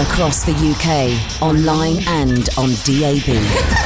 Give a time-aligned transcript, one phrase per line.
[0.00, 3.36] Across the UK, online and on DAB.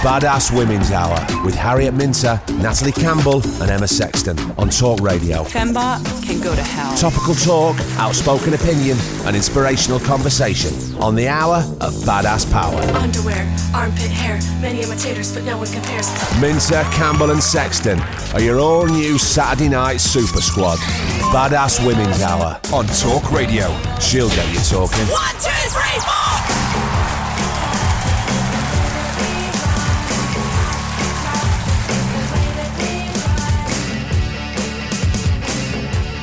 [0.07, 5.43] Badass Women's Hour with Harriet Minter, Natalie Campbell, and Emma Sexton on Talk Radio.
[5.43, 6.97] Fembot can go to hell.
[6.97, 12.81] Topical talk, outspoken opinion, and inspirational conversation on the hour of Badass Power.
[12.97, 16.09] Underwear, armpit hair, many imitators, but no one compares.
[16.41, 17.99] Minter, Campbell, and Sexton
[18.33, 20.79] are your all new Saturday night super squad.
[21.35, 23.67] Badass Women's Hour on Talk Radio.
[23.99, 25.05] She'll get you talking.
[25.11, 25.96] One, two, three, four!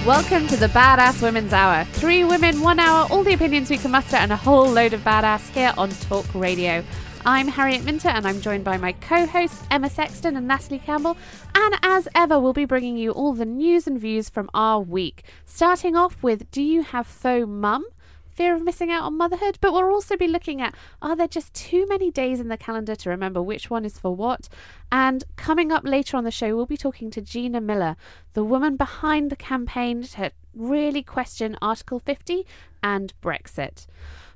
[0.05, 1.85] Welcome to the Badass Women's Hour.
[1.85, 5.01] Three women, one hour, all the opinions we can muster, and a whole load of
[5.01, 6.83] badass here on Talk Radio.
[7.25, 11.17] I'm Harriet Minter, and I'm joined by my co hosts, Emma Sexton and Natalie Campbell.
[11.55, 15.23] And as ever, we'll be bringing you all the news and views from our week.
[15.45, 17.85] Starting off with Do you have faux mum?
[18.33, 21.53] Fear of missing out on motherhood, but we'll also be looking at are there just
[21.53, 24.49] too many days in the calendar to remember which one is for what?
[24.91, 27.95] And coming up later on the show, we'll be talking to Gina Miller,
[28.33, 32.45] the woman behind the campaign to really question Article 50
[32.81, 33.85] and Brexit.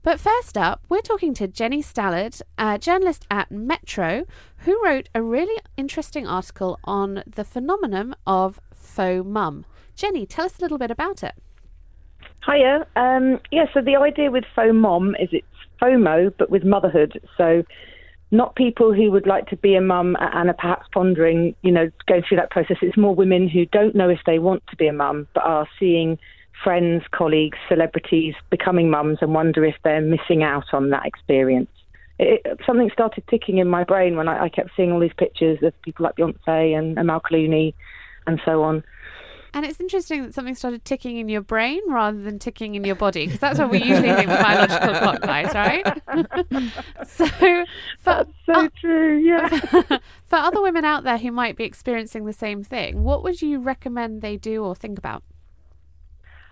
[0.03, 4.25] But first up, we're talking to Jenny Stallard, a journalist at Metro,
[4.59, 9.65] who wrote a really interesting article on the phenomenon of faux mum.
[9.95, 11.33] Jenny, tell us a little bit about it.
[12.47, 12.87] Hiya.
[12.95, 15.45] Um, yeah, so the idea with faux mom is it's
[15.81, 17.21] FOMO, but with motherhood.
[17.37, 17.63] So
[18.31, 21.89] not people who would like to be a mum and are perhaps pondering, you know,
[22.07, 22.77] going through that process.
[22.81, 25.67] It's more women who don't know if they want to be a mum, but are
[25.79, 26.17] seeing
[26.63, 31.69] friends, colleagues, celebrities becoming mums and wonder if they're missing out on that experience.
[32.19, 35.59] It, something started ticking in my brain when I, I kept seeing all these pictures
[35.61, 37.75] of people like Beyonce and Amal Clooney
[38.25, 38.83] and so on.
[39.57, 42.93] And it's interesting that something started ticking in your brain rather than ticking in your
[42.93, 45.83] body, because that's what we usually think with biological clock guys, right?
[47.07, 47.65] so, for,
[48.03, 49.47] That's so true, yeah.
[50.27, 53.57] for other women out there who might be experiencing the same thing, what would you
[53.57, 55.23] recommend they do or think about?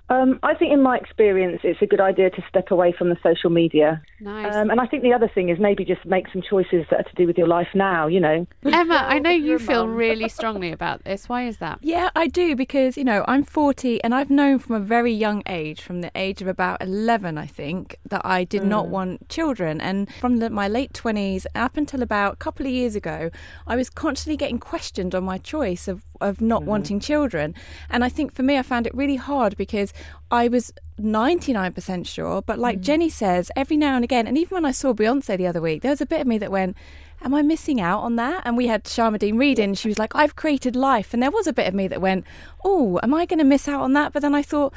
[0.10, 3.18] Um, I think, in my experience, it's a good idea to step away from the
[3.24, 4.02] social media.
[4.20, 4.54] Nice.
[4.54, 7.10] Um, and I think the other thing is maybe just make some choices that are
[7.10, 8.46] to do with your life now, you know.
[8.64, 11.28] Emma, I know you feel really strongly about this.
[11.28, 11.80] Why is that?
[11.82, 15.42] Yeah, I do because, you know, I'm 40 and I've known from a very young
[15.48, 19.82] age, from the age of about 11, I think, that I did not want children.
[19.82, 23.32] And from the, my late 20s up until about a couple of years ago,
[23.66, 27.56] I was constantly getting questioned on my choice of, of not wanting children.
[27.90, 29.94] And I think for me, I found it really hard because
[30.32, 32.82] I was 99% sure, but like mm.
[32.82, 35.82] Jenny says, every now and again, and even when I saw Beyonce the other week,
[35.82, 36.76] there was a bit of me that went,
[37.22, 38.44] Am I missing out on that?
[38.46, 41.14] And we had Sharmadean Reid in, she was like, I've created life.
[41.14, 42.26] And there was a bit of me that went,
[42.64, 44.14] Oh, am I going to miss out on that?
[44.14, 44.74] But then I thought,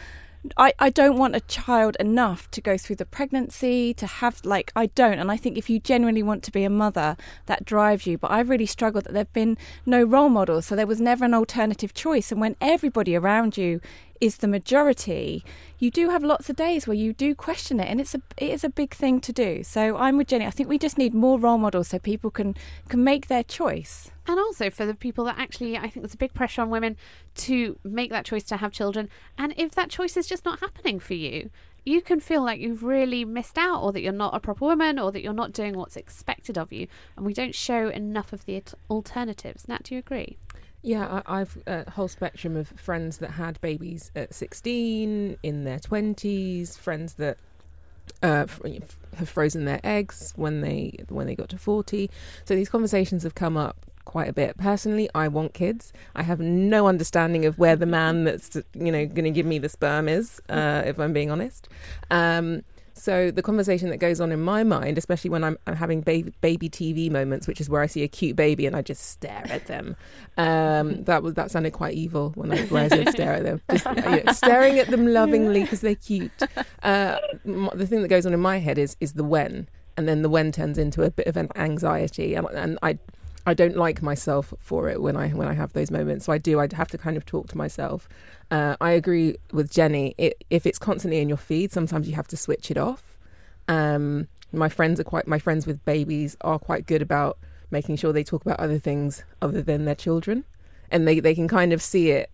[0.57, 4.73] I, I don't want a child enough to go through the pregnancy, to have, like,
[4.77, 5.19] I don't.
[5.19, 8.19] And I think if you genuinely want to be a mother, that drives you.
[8.19, 10.67] But I've really struggled that there have been no role models.
[10.67, 12.31] So there was never an alternative choice.
[12.31, 13.81] And when everybody around you
[14.21, 15.45] is the majority,
[15.79, 18.51] you do have lots of days where you do question it, and it's a it
[18.51, 19.63] is a big thing to do.
[19.63, 20.47] So I'm with Jenny.
[20.47, 22.55] I think we just need more role models so people can
[22.89, 24.11] can make their choice.
[24.27, 26.97] And also for the people that actually, I think there's a big pressure on women
[27.37, 29.09] to make that choice to have children.
[29.39, 31.49] And if that choice is just not happening for you,
[31.85, 34.99] you can feel like you've really missed out, or that you're not a proper woman,
[34.99, 36.87] or that you're not doing what's expected of you.
[37.17, 39.67] And we don't show enough of the alternatives.
[39.67, 40.37] Nat, do you agree?
[40.83, 45.79] Yeah, I, I've a whole spectrum of friends that had babies at 16, in their
[45.79, 47.39] 20s, friends that
[48.23, 48.47] uh,
[49.17, 52.11] have frozen their eggs when they when they got to 40.
[52.45, 54.57] So these conversations have come up quite a bit.
[54.57, 55.93] Personally, I want kids.
[56.15, 59.59] I have no understanding of where the man that's you know going to give me
[59.59, 61.69] the sperm is, uh, if I'm being honest.
[62.11, 62.63] Um,
[62.99, 66.33] so the conversation that goes on in my mind, especially when I'm, I'm having baby,
[66.41, 69.45] baby TV moments, which is where I see a cute baby and I just stare
[69.49, 69.97] at them.
[70.37, 73.63] Um, that was that sounded quite evil when I, when I said stare at them,
[73.71, 76.33] just you know, staring at them lovingly because they're cute.
[76.83, 80.09] Uh, m- the thing that goes on in my head is is the when, and
[80.09, 82.99] then the when turns into a bit of an anxiety, and, and I.
[83.49, 86.27] I don't like myself for it when I when I have those moments.
[86.27, 86.61] So I do.
[86.61, 88.07] I have to kind of talk to myself.
[88.51, 90.15] Uh, I agree with Jenny.
[90.19, 93.17] It, if it's constantly in your feed, sometimes you have to switch it off.
[93.67, 95.27] Um, my friends are quite.
[95.27, 97.39] My friends with babies are quite good about
[97.71, 100.45] making sure they talk about other things other than their children,
[100.91, 102.31] and they, they can kind of see it.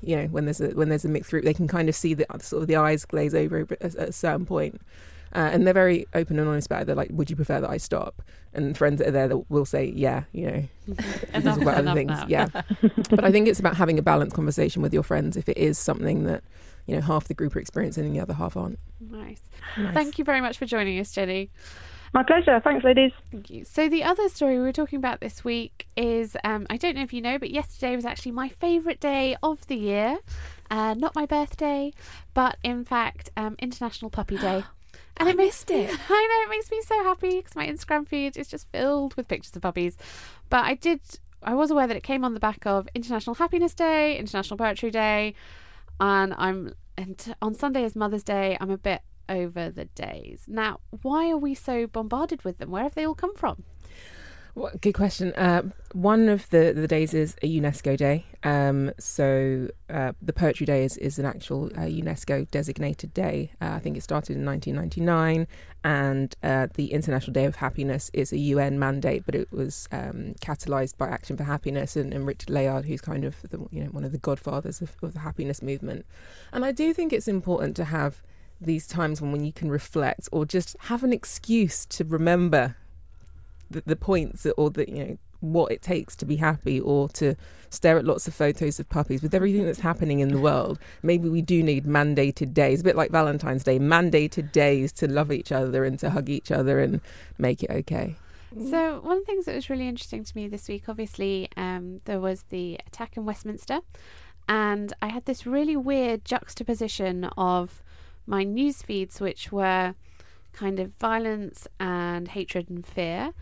[0.00, 2.14] You know, when there's a when there's a mixed group, they can kind of see
[2.14, 4.80] the sort of the eyes glaze over at a certain point.
[5.36, 6.84] Uh, and they're very open and honest about it.
[6.86, 8.22] They're like, "Would you prefer that I stop?"
[8.54, 10.62] And friends that are there that will say, "Yeah, you know,
[11.34, 12.24] enough, about other things." now.
[12.26, 12.48] Yeah,
[13.10, 15.78] but I think it's about having a balanced conversation with your friends if it is
[15.78, 16.42] something that
[16.86, 18.78] you know half the group are experiencing and the other half aren't.
[18.98, 19.42] Nice.
[19.76, 19.92] Nice.
[19.92, 21.50] Thank you very much for joining us, Jenny.
[22.14, 22.58] My pleasure.
[22.64, 23.12] Thanks, ladies.
[23.30, 23.64] Thank you.
[23.66, 27.02] So the other story we were talking about this week is um, I don't know
[27.02, 30.16] if you know, but yesterday was actually my favourite day of the year.
[30.70, 31.92] Uh, not my birthday,
[32.32, 34.64] but in fact, um, International Puppy Day.
[35.18, 35.90] And I missed it.
[36.08, 39.28] I know it makes me so happy because my Instagram feed is just filled with
[39.28, 39.96] pictures of puppies.
[40.50, 41.00] But I did,
[41.42, 44.90] I was aware that it came on the back of International Happiness Day, International Poetry
[44.90, 45.34] Day,
[46.00, 48.56] and I'm and on Sunday is Mother's Day.
[48.60, 50.80] I'm a bit over the days now.
[51.02, 52.70] Why are we so bombarded with them?
[52.70, 53.64] Where have they all come from?
[54.56, 55.34] Well, good question.
[55.34, 58.24] Uh, one of the, the days is a UNESCO day.
[58.42, 63.52] Um, so uh, the Poetry Day is, is an actual uh, UNESCO designated day.
[63.60, 65.46] Uh, I think it started in 1999,
[65.84, 70.34] and uh, the International Day of Happiness is a UN mandate, but it was um,
[70.40, 73.90] catalysed by Action for Happiness and, and Richard Layard, who's kind of the, you know
[73.90, 76.06] one of the godfathers of, of the happiness movement.
[76.50, 78.22] And I do think it's important to have
[78.58, 82.76] these times when, when you can reflect or just have an excuse to remember
[83.70, 87.34] the, the points or the you know what it takes to be happy or to
[87.68, 89.22] stare at lots of photos of puppies.
[89.22, 92.96] With everything that's happening in the world maybe we do need mandated days a bit
[92.96, 97.00] like valentine's day mandated days to love each other and to hug each other and
[97.38, 98.16] make it okay.
[98.58, 102.00] So one of the things that was really interesting to me this week, obviously, um,
[102.06, 103.80] there was the attack in Westminster,
[104.48, 107.82] and I had this really weird juxtaposition of
[108.26, 109.94] my news feeds, which were
[110.52, 113.34] kind of violence and hatred and fear,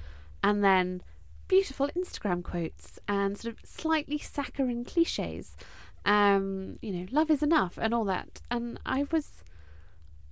[0.44, 1.02] and then
[1.48, 5.56] beautiful Instagram quotes and sort of slightly saccharine cliches.
[6.04, 8.42] Um, you know, love is enough and all that.
[8.50, 9.42] And I was,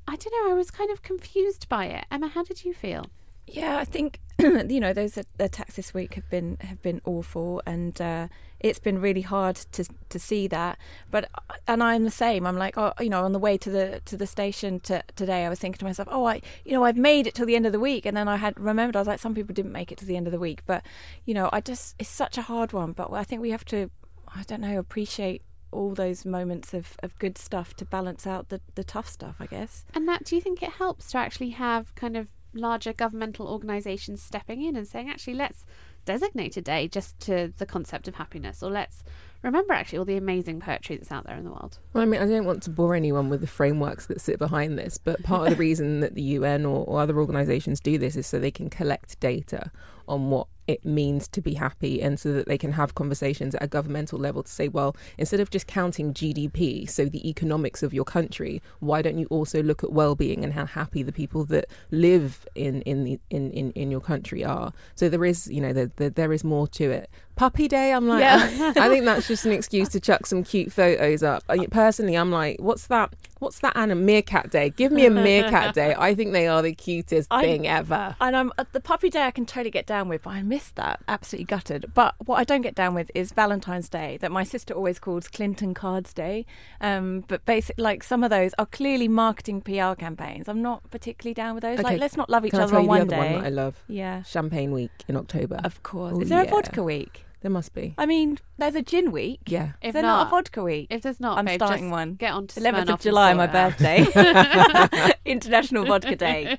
[0.07, 2.05] I don't know, I was kind of confused by it.
[2.11, 3.07] Emma, how did you feel?
[3.47, 8.01] Yeah, I think you know those attacks this week have been have been awful, and
[8.01, 8.29] uh,
[8.63, 10.79] it's been really hard to to see that.
[11.11, 11.29] But
[11.67, 12.47] and I'm the same.
[12.47, 15.45] I'm like, oh, you know, on the way to the to the station to, today,
[15.45, 17.67] I was thinking to myself, oh, I, you know, I've made it till the end
[17.67, 19.93] of the week, and then I had remembered I was like, some people didn't make
[19.93, 20.85] it to the end of the week, but
[21.25, 22.93] you know, I just it's such a hard one.
[22.93, 23.91] But I think we have to,
[24.29, 25.43] I don't know, appreciate
[25.73, 29.47] all those moments of, of good stuff to balance out the, the tough stuff, I
[29.47, 29.85] guess.
[29.95, 34.23] And that, do you think it helps to actually have kind of larger governmental organisations
[34.23, 35.65] stepping in and saying, actually, let's
[36.05, 39.05] designate a day just to the concept of happiness, or let's
[39.43, 41.79] remember actually all the amazing poetry that's out there in the world?
[41.93, 44.79] Well, I mean, I don't want to bore anyone with the frameworks that sit behind
[44.79, 48.17] this, but part of the reason that the UN or, or other organisations do this
[48.17, 49.71] is so they can collect data
[50.09, 53.63] on what it means to be happy and so that they can have conversations at
[53.63, 57.93] a governmental level to say, well, instead of just counting GDP, so the economics of
[57.93, 61.67] your country, why don't you also look at well-being and how happy the people that
[61.91, 64.73] live in in the in, in, in your country are?
[64.95, 67.11] So there is, you know, there, there, there is more to it.
[67.35, 68.73] Puppy Day, I'm like, Yeah.
[68.77, 71.43] I think that's just an excuse to chuck some cute photos up.
[71.49, 73.15] I, personally, I'm like, what's that?
[73.41, 73.73] What's that?
[73.75, 74.71] And a meerkat day?
[74.71, 75.97] Give me a meerkat day.
[75.99, 78.15] I think they are the cutest I- thing ever.
[78.21, 81.01] And I'm the puppy day I can totally get down with, but I missed that.
[81.09, 81.87] Absolutely gutted.
[81.95, 85.27] But what I don't get down with is Valentine's Day, that my sister always calls
[85.27, 86.47] Clinton Cards Day.
[86.81, 90.49] Um, but basically, like some of those are clearly marketing PR campaigns.
[90.49, 91.81] I'm not particularly down with those.
[91.81, 93.33] Okay, Like, let's not love each Can other on one the other day.
[93.35, 93.83] one that I love?
[93.89, 95.61] yeah, Champagne Week in October.
[95.65, 96.13] of course.
[96.17, 96.49] Oh, Is there yeah.
[96.49, 97.25] a vodka week?
[97.43, 97.95] There must be.
[97.99, 99.41] I mean, there's a gin week.
[99.47, 99.73] Yeah.
[99.83, 100.87] If Is there not, a vodka week?
[100.91, 102.15] if there's not, I'm babe, starting just one.
[102.15, 104.07] Get on to 11th of July, my birthday.
[105.25, 106.57] International Vodka Day.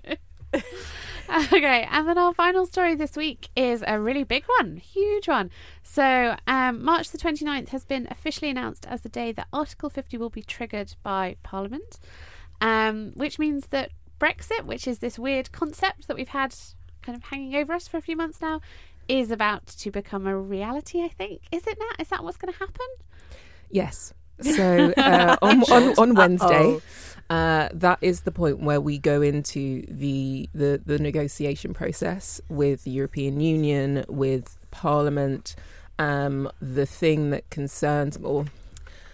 [0.54, 5.52] okay, and then our final story this week is a really big one, huge one.
[5.84, 10.18] So, um, March the 29th has been officially announced as the day that Article 50
[10.18, 11.98] will be triggered by Parliament,
[12.60, 16.54] um, which means that Brexit, which is this weird concept that we've had
[17.02, 18.60] kind of hanging over us for a few months now,
[19.08, 21.04] is about to become a reality.
[21.04, 21.90] I think is it now?
[22.00, 22.86] Is that what's going to happen?
[23.70, 24.14] Yes.
[24.42, 26.80] So uh, on, on, on Wednesday,
[27.30, 32.84] uh, that is the point where we go into the, the the negotiation process with
[32.84, 35.56] the European Union, with Parliament.
[36.00, 38.46] Um, the thing that concerns, or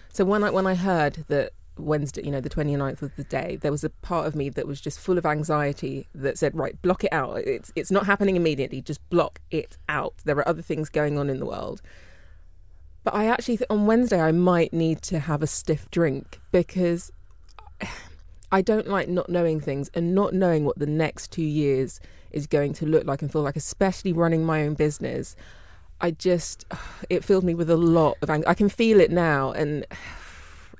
[0.08, 3.56] so when I when I heard that Wednesday, you know, the 29th of the day,
[3.60, 6.80] there was a part of me that was just full of anxiety that said, right,
[6.82, 7.38] block it out.
[7.38, 10.14] It's, it's not happening immediately, just block it out.
[10.24, 11.82] There are other things going on in the world.
[13.02, 17.10] But I actually, th- on Wednesday, I might need to have a stiff drink because
[18.52, 22.46] I don't like not knowing things and not knowing what the next two years is
[22.46, 25.36] going to look like and feel like, especially running my own business.
[26.00, 26.64] I just,
[27.10, 28.48] it filled me with a lot of anger.
[28.48, 29.86] I can feel it now, and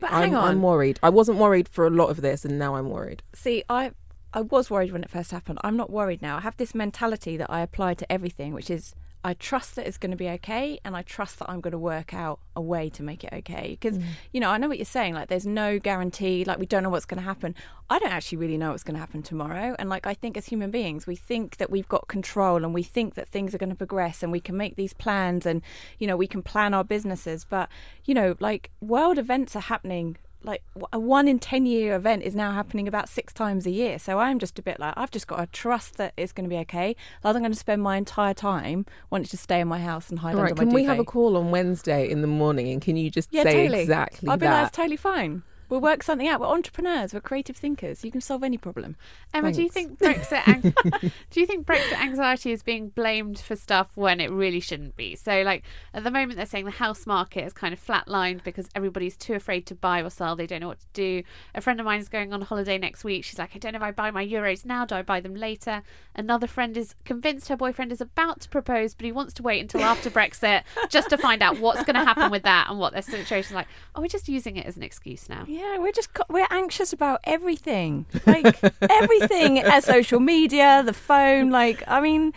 [0.01, 0.49] But I'm, on.
[0.49, 0.99] I'm worried.
[1.03, 3.23] I wasn't worried for a lot of this, and now I'm worried.
[3.35, 3.93] See, I
[4.33, 5.59] I was worried when it first happened.
[5.63, 6.37] I'm not worried now.
[6.39, 9.99] I have this mentality that I apply to everything, which is I trust that it's
[9.99, 12.89] going to be okay, and I trust that I'm going to work out a way
[12.91, 13.77] to make it okay.
[13.79, 14.05] Because mm.
[14.33, 15.15] you know, I know what you're saying.
[15.15, 16.45] Like, there's no guarantee.
[16.45, 17.55] Like, we don't know what's going to happen.
[17.91, 19.77] I don't actually really know what's going to happen tomorrow.
[19.79, 22.83] And like, I think as human beings, we think that we've got control, and we
[22.83, 25.61] think that things are going to progress, and we can make these plans, and
[25.99, 27.45] you know, we can plan our businesses.
[27.45, 27.69] But
[28.05, 32.35] you know, like, world events are happening like a one in 10 year event is
[32.35, 33.99] now happening about six times a year.
[33.99, 36.51] So I'm just a bit like, I've just got to trust that it's going to
[36.51, 36.97] be okay.
[37.23, 40.21] Rather than going to spend my entire time wanting to stay in my house and
[40.21, 42.69] hide All right, under my can we have a call on Wednesday in the morning,
[42.69, 43.83] and can you just Yeah, say totally.
[43.83, 45.43] exactly I'll be like, it's totally fine.
[45.71, 46.41] We'll work something out.
[46.41, 47.15] We're entrepreneurs.
[47.15, 48.05] We're creative thinkers.
[48.05, 48.97] You can solve any problem.
[49.33, 50.47] Emma, do you think Brexit?
[50.47, 54.97] Ang- do you think Brexit anxiety is being blamed for stuff when it really shouldn't
[54.97, 55.15] be?
[55.15, 55.63] So, like
[55.95, 59.35] at the moment, they're saying the house market is kind of flatlined because everybody's too
[59.35, 60.35] afraid to buy or sell.
[60.35, 61.23] They don't know what to do.
[61.55, 63.25] A friend of mine is going on holiday next week.
[63.25, 64.85] She's like, I don't know if I buy my euros now.
[64.85, 65.83] Do I buy them later?
[66.17, 69.61] Another friend is convinced her boyfriend is about to propose, but he wants to wait
[69.61, 72.93] until after Brexit just to find out what's going to happen with that and what
[72.93, 73.69] their situation's like.
[73.95, 75.45] Oh, we're just using it as an excuse now.
[75.47, 81.51] Yeah, we're just we're anxious about everything, like everything, social media, the phone.
[81.51, 82.33] Like, I mean,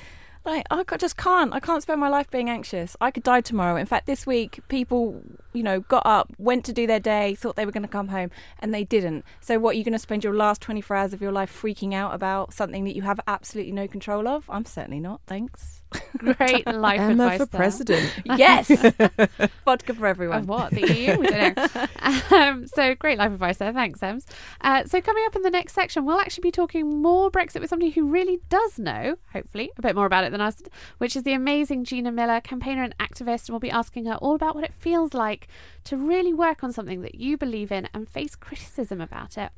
[0.46, 1.54] like I just can't.
[1.54, 2.98] I can't spend my life being anxious.
[3.00, 3.76] I could die tomorrow.
[3.78, 5.22] In fact, this week, people,
[5.54, 8.10] you know, got up, went to do their day, thought they were going to come
[8.10, 9.24] home, and they didn't.
[9.42, 11.94] So, what are you're going to spend your last 24 hours of your life freaking
[11.94, 14.50] out about something that you have absolutely no control of?
[14.50, 15.22] I'm certainly not.
[15.28, 15.83] Thanks.
[16.18, 17.60] Great life Emma advice for there.
[17.60, 18.14] president.
[18.26, 18.68] Yes,
[19.66, 20.40] vodka for everyone.
[20.40, 20.72] Of what?
[20.72, 21.20] The EU?
[21.20, 21.68] We don't know.
[22.32, 23.72] Um, so great life advice there.
[23.74, 24.26] Thanks, Ems.
[24.62, 27.70] Uh, so coming up in the next section, we'll actually be talking more Brexit with
[27.70, 30.62] somebody who really does know, hopefully, a bit more about it than us,
[30.98, 33.48] which is the amazing Gina Miller, campaigner and activist.
[33.48, 35.48] And we'll be asking her all about what it feels like
[35.86, 39.52] to really work on something that you believe in and face criticism about it.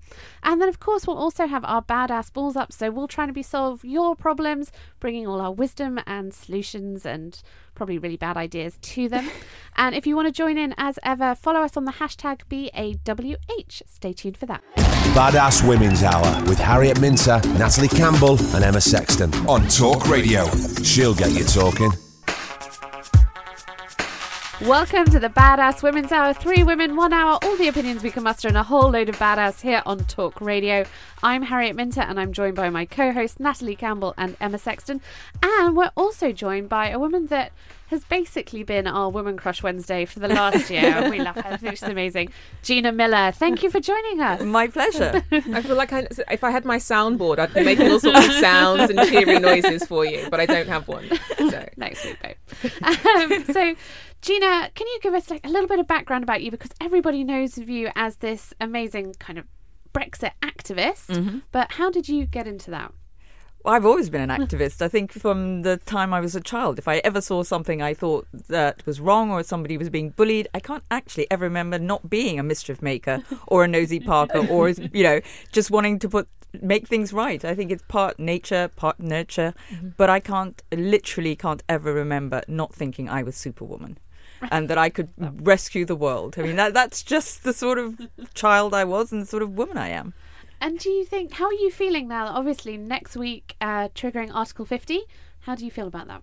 [0.44, 2.72] And then, of course, we'll also have our badass balls up.
[2.72, 7.42] So we'll try to be solve your problems, bringing all our wisdom and solutions and
[7.76, 9.30] probably really bad ideas to them.
[9.76, 13.82] and if you want to join in as ever, follow us on the hashtag BAWH.
[13.88, 14.64] Stay tuned for that.
[15.14, 20.46] Badass Women's Hour with Harriet Minter, Natalie Campbell, and Emma Sexton on Talk Radio.
[20.84, 22.05] She'll get you talking.
[24.62, 26.34] Welcome to the Badass Women's Hour.
[26.34, 29.18] Three women, one hour, all the opinions we can muster, and a whole load of
[29.18, 30.86] badass here on Talk Radio.
[31.22, 35.02] I'm Harriet Minter, and I'm joined by my co hosts, Natalie Campbell and Emma Sexton.
[35.44, 37.52] And we're also joined by a woman that
[37.88, 41.08] has basically been our Woman Crush Wednesday for the last year.
[41.12, 41.58] we love her.
[41.60, 42.30] She's amazing.
[42.64, 44.42] Gina Miller, thank you for joining us.
[44.42, 45.24] My pleasure.
[45.32, 48.34] I feel like I, if I had my soundboard, I'd be making all sorts of
[48.34, 51.10] sounds and cheery noises for you, but I don't have one.
[51.38, 51.70] So.
[51.78, 52.36] Next week, babe.
[52.84, 53.76] Um, so,
[54.26, 57.24] Gina, can you give us like a little bit of background about you because everybody
[57.24, 59.46] knows of you as this amazing kind of
[59.94, 61.08] Brexit activist.
[61.08, 61.44] Mhm.
[61.52, 62.92] But how did you get into that?
[63.64, 64.82] I've always been an activist.
[64.82, 67.94] I think from the time I was a child, if I ever saw something I
[67.94, 72.10] thought that was wrong or somebody was being bullied, I can't actually ever remember not
[72.10, 76.28] being a mischief maker or a nosy Parker or you know just wanting to put
[76.62, 77.46] make things right.
[77.46, 79.54] I think it's part nature, part nurture,
[79.98, 83.98] but I can't literally can't ever remember not thinking I was Superwoman.
[84.52, 86.36] And that I could rescue the world.
[86.38, 88.00] I mean, that, that's just the sort of
[88.34, 90.14] child I was and the sort of woman I am.
[90.62, 92.28] And do you think, how are you feeling now?
[92.28, 95.02] Obviously, next week, uh, triggering Article 50.
[95.42, 96.22] How do you feel about that?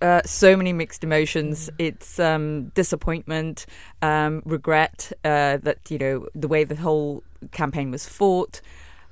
[0.00, 1.70] Uh, so many mixed emotions.
[1.78, 3.66] It's um, disappointment,
[4.02, 8.60] um, regret uh, that you know the way the whole campaign was fought,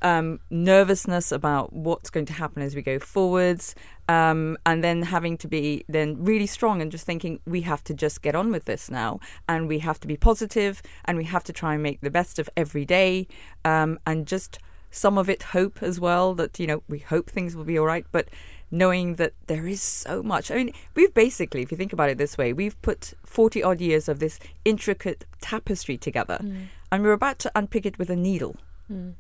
[0.03, 3.77] um, nervousness about what's going to happen as we go forwards,
[4.11, 7.95] um, and then having to be then really strong and just thinking we have to
[7.95, 11.45] just get on with this now, and we have to be positive, and we have
[11.45, 13.29] to try and make the best of every day,
[13.65, 14.59] um, and just
[14.91, 17.87] some of it hope as well that you know we hope things will be all
[17.87, 18.27] right, but
[18.73, 20.51] knowing that there is so much.
[20.51, 23.81] I mean, we've basically, if you think about it this way, we've put 40 odd
[23.81, 26.67] years of this intricate tapestry together Mm.
[26.91, 28.55] and we're about to unpick it with a needle.
[28.89, 29.15] Mm.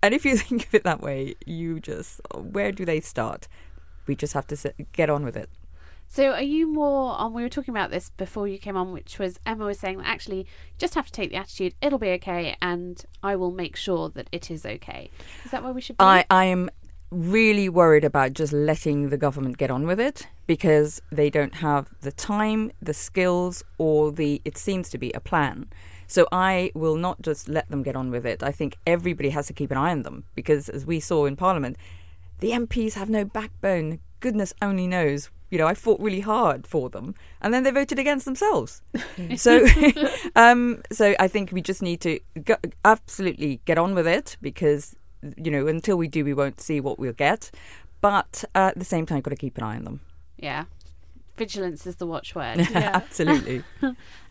[0.00, 3.48] And if you think of it that way, you just, where do they start?
[4.08, 5.48] We just have to sit, get on with it.
[6.08, 9.18] So are you more on we were talking about this before you came on which
[9.18, 10.44] was Emma was saying that actually you
[10.78, 14.26] just have to take the attitude it'll be okay and I will make sure that
[14.32, 15.10] it is okay.
[15.44, 16.04] Is that where we should be?
[16.04, 16.70] I, I am
[17.10, 21.88] really worried about just letting the government get on with it because they don't have
[22.00, 25.66] the time, the skills, or the, it seems to be, a plan.
[26.06, 28.42] So I will not just let them get on with it.
[28.42, 31.36] I think everybody has to keep an eye on them because, as we saw in
[31.36, 31.76] Parliament,
[32.40, 34.00] the MPs have no backbone.
[34.20, 35.30] Goodness only knows.
[35.50, 38.82] You know, I fought really hard for them, and then they voted against themselves.
[39.36, 39.66] so,
[40.36, 44.94] um, so I think we just need to go, absolutely get on with it because
[45.36, 47.50] you know until we do, we won't see what we'll get.
[48.00, 50.00] But uh, at the same time, got to keep an eye on them.
[50.36, 50.64] yeah.
[51.36, 52.58] Vigilance is the watchword.
[52.74, 53.62] Absolutely.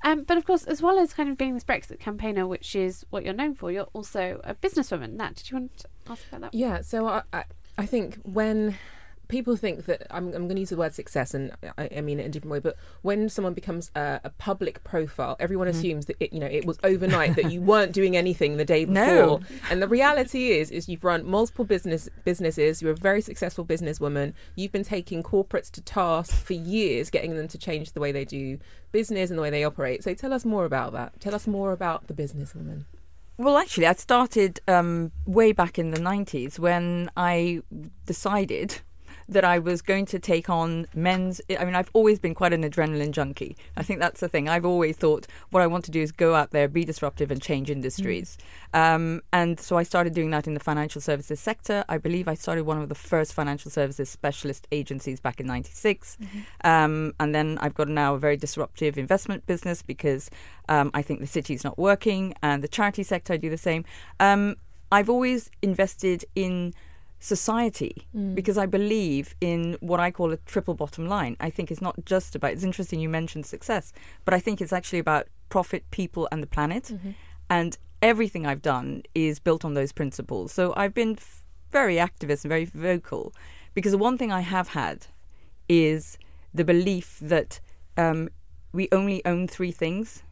[0.04, 3.06] um, but of course, as well as kind of being this Brexit campaigner, which is
[3.12, 5.14] what you're known for, you're also a businesswoman.
[5.14, 6.54] Nat, did you want to ask about that?
[6.54, 7.46] Yeah, so I,
[7.78, 8.78] I, think when
[9.28, 12.20] people think that I'm, I'm going to use the word success, and I, I mean
[12.20, 15.78] it in a different way, but when someone becomes a, a public profile, everyone Mm-hmm.
[15.78, 18.86] assumes that it, you know it was overnight that you weren't doing anything the day
[18.86, 18.96] before.
[18.96, 19.42] No.
[19.70, 22.82] And the reality is, is you've run multiple business businesses.
[22.82, 24.34] You're a very successful businesswoman.
[24.56, 28.26] You've been taking corporates to task for years, getting them to change the way they
[28.26, 28.60] do
[28.92, 30.04] business and the way they operate.
[30.04, 31.20] So tell us more about that.
[31.20, 32.86] Tell us more about the businesswoman.
[33.40, 37.62] Well, actually, I started um, way back in the 90s when I
[38.06, 38.82] decided
[39.30, 41.42] that I was going to take on men's.
[41.60, 43.58] I mean, I've always been quite an adrenaline junkie.
[43.76, 44.48] I think that's the thing.
[44.48, 47.42] I've always thought what I want to do is go out there, be disruptive, and
[47.42, 48.38] change industries.
[48.74, 51.84] Um, and so I started doing that in the financial services sector.
[51.90, 56.18] I believe I started one of the first financial services specialist agencies back in '96.
[56.64, 60.30] Um, and then I've got now a very disruptive investment business because
[60.70, 63.58] um, I think the city is not working, and the charity sector I do the
[63.58, 63.84] same.
[64.20, 64.56] Um,
[64.92, 66.74] I've always invested in
[67.20, 68.36] society Mm.
[68.36, 71.36] because I believe in what I call a triple bottom line.
[71.40, 73.92] I think it's not just about, it's interesting you mentioned success,
[74.26, 76.86] but I think it's actually about profit, people, and the planet.
[76.94, 77.16] Mhm.
[77.50, 80.52] And everything I've done is built on those principles.
[80.52, 83.34] So I've been f- very activist and very vocal
[83.74, 85.08] because the one thing I have had
[85.68, 86.18] is
[86.54, 87.60] the belief that
[87.98, 88.30] um,
[88.72, 90.24] we only own three things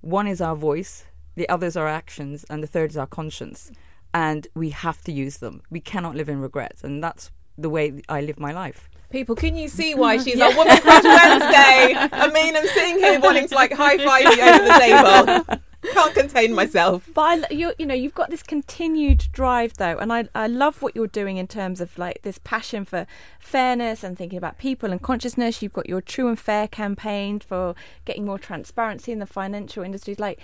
[0.00, 3.72] one is our voice, the others are actions, and the third is our conscience.
[4.14, 5.62] And we have to use them.
[5.70, 6.76] We cannot live in regret.
[6.82, 8.88] And that's the way I live my life.
[9.10, 11.94] People, can you see why she's on Woman Crush Wednesday?
[12.12, 15.60] I mean, I'm sitting here wanting to like high five you over the table.
[15.92, 17.08] Can't contain myself.
[17.14, 20.82] But I, you, you know, you've got this continued drive though, and I, I love
[20.82, 23.06] what you're doing in terms of like this passion for
[23.38, 25.62] fairness and thinking about people and consciousness.
[25.62, 30.18] You've got your True and Fair campaign for getting more transparency in the financial industries.
[30.18, 30.40] Like,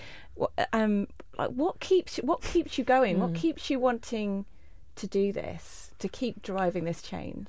[0.72, 1.07] um,
[1.38, 3.18] like what keeps what keeps you going?
[3.20, 3.37] What Mm.
[3.37, 4.44] keeps you wanting
[4.96, 5.92] to do this?
[6.00, 7.48] To keep driving this change?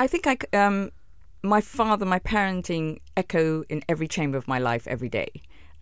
[0.00, 0.90] I think I, c- um,
[1.42, 5.30] my father, my parenting echo in every chamber of my life every day.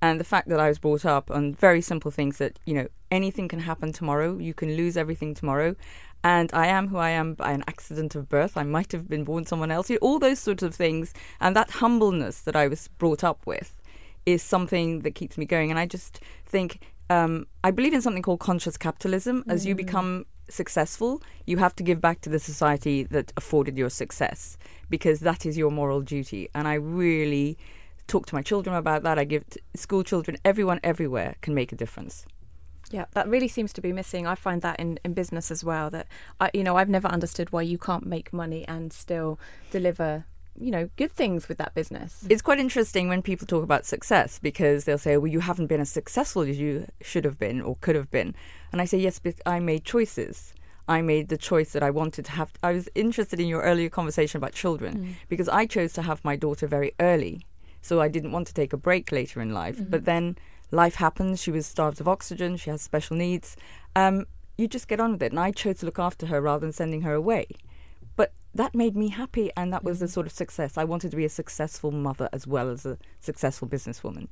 [0.02, 2.88] And the fact that I was brought up on very simple things that, you know,
[3.10, 4.36] anything can happen tomorrow.
[4.36, 5.76] You can lose everything tomorrow.
[6.24, 8.56] And I am who I am by an accident of birth.
[8.56, 9.88] I might have been born someone else.
[9.88, 11.14] You know, all those sorts of things.
[11.40, 13.80] And that humbleness that I was brought up with
[14.26, 15.70] is something that keeps me going.
[15.70, 19.44] And I just think um, I believe in something called conscious capitalism.
[19.48, 19.78] As you Mm.
[19.78, 24.56] become successful, you have to give back to the society that afforded your success
[24.90, 26.48] because that is your moral duty.
[26.54, 27.56] And I really
[28.12, 29.18] talk to my children about that.
[29.18, 32.14] I give t- school children, everyone everywhere can make a difference.
[32.96, 34.26] Yeah, that really seems to be missing.
[34.26, 35.86] I find that in, in business as well.
[35.96, 36.06] That
[36.42, 39.30] I, you know, I've never understood why you can't make money and still
[39.70, 40.10] deliver,
[40.66, 42.10] you know, good things with that business.
[42.28, 45.80] It's quite interesting when people talk about success because they'll say, well, you haven't been
[45.80, 48.34] as successful as you should have been or could have been.
[48.72, 50.52] And I say, yes, but I made choices.
[50.86, 52.50] I made the choice that I wanted to have.
[52.62, 55.14] I was interested in your earlier conversation about children Mm.
[55.32, 57.46] because I chose to have my daughter very early.
[57.82, 59.76] So I didn't want to take a break later in life.
[59.78, 59.90] Mhm.
[59.90, 60.38] But then
[60.70, 61.42] life happens.
[61.42, 62.56] She was starved of oxygen.
[62.56, 63.56] She has special needs.
[63.94, 65.32] Um, you just get on with it.
[65.32, 67.46] And I chose to look after her rather than sending her away.
[68.16, 70.78] But that made me happy, and that was the sort of success.
[70.78, 74.28] I wanted to be a successful mother as well as a successful businesswoman.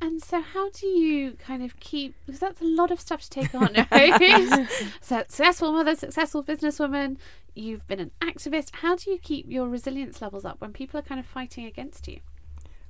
[0.00, 2.14] And so, how do you kind of keep?
[2.24, 3.74] Because that's a lot of stuff to take on,
[5.00, 7.16] successful mother, successful businesswoman.
[7.56, 8.70] You've been an activist.
[8.74, 12.06] How do you keep your resilience levels up when people are kind of fighting against
[12.06, 12.20] you?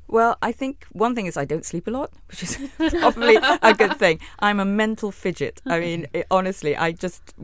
[0.08, 2.58] Well, I think one thing is I don't sleep a lot, which is
[2.98, 4.20] probably a good thing.
[4.38, 5.60] I'm a mental fidget.
[5.66, 7.34] I mean, it, honestly, I just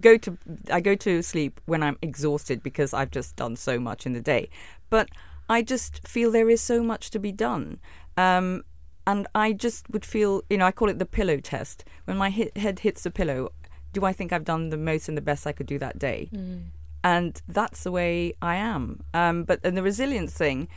[0.00, 0.36] go to
[0.70, 4.20] I go to sleep when I'm exhausted because I've just done so much in the
[4.20, 4.50] day.
[4.90, 5.08] But
[5.48, 7.80] I just feel there is so much to be done.
[8.16, 8.64] Um,
[9.06, 11.84] and I just would feel, you know, I call it the pillow test.
[12.04, 13.52] When my head hits the pillow,
[13.94, 16.28] do I think I've done the most and the best I could do that day?
[16.34, 16.64] Mm.
[17.02, 19.00] And that's the way I am.
[19.14, 20.68] Um, but and the resilience thing,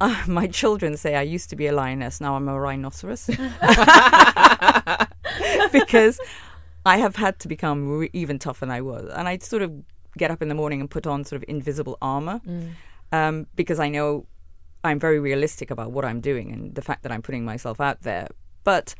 [0.00, 3.26] uh, my children say I used to be a lioness, now I'm a rhinoceros.
[5.72, 6.18] because
[6.86, 9.10] I have had to become re- even tougher than I was.
[9.14, 9.72] And I sort of
[10.16, 12.70] get up in the morning and put on sort of invisible armor Mm.
[13.12, 14.26] um, because I know
[14.84, 18.02] I'm very realistic about what I'm doing and the fact that I'm putting myself out
[18.02, 18.28] there.
[18.64, 18.94] But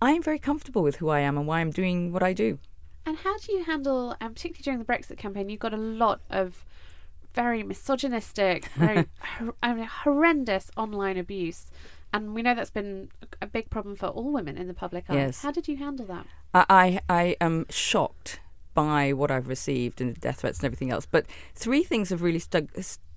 [0.00, 2.58] I'm very comfortable with who I am and why I'm doing what I do.
[3.06, 6.20] And how do you handle, um, particularly during the Brexit campaign, you've got a lot
[6.30, 6.64] of
[7.34, 11.70] very misogynistic, very hor- I mean, horrendous online abuse.
[12.12, 13.08] And we know that's been
[13.40, 15.14] a big problem for all women in the public eye.
[15.14, 15.42] Yes.
[15.42, 16.26] How did you handle that?
[16.52, 18.40] I, I, am shocked
[18.74, 21.06] by what I've received and the death threats and everything else.
[21.06, 22.68] But three things have really stu-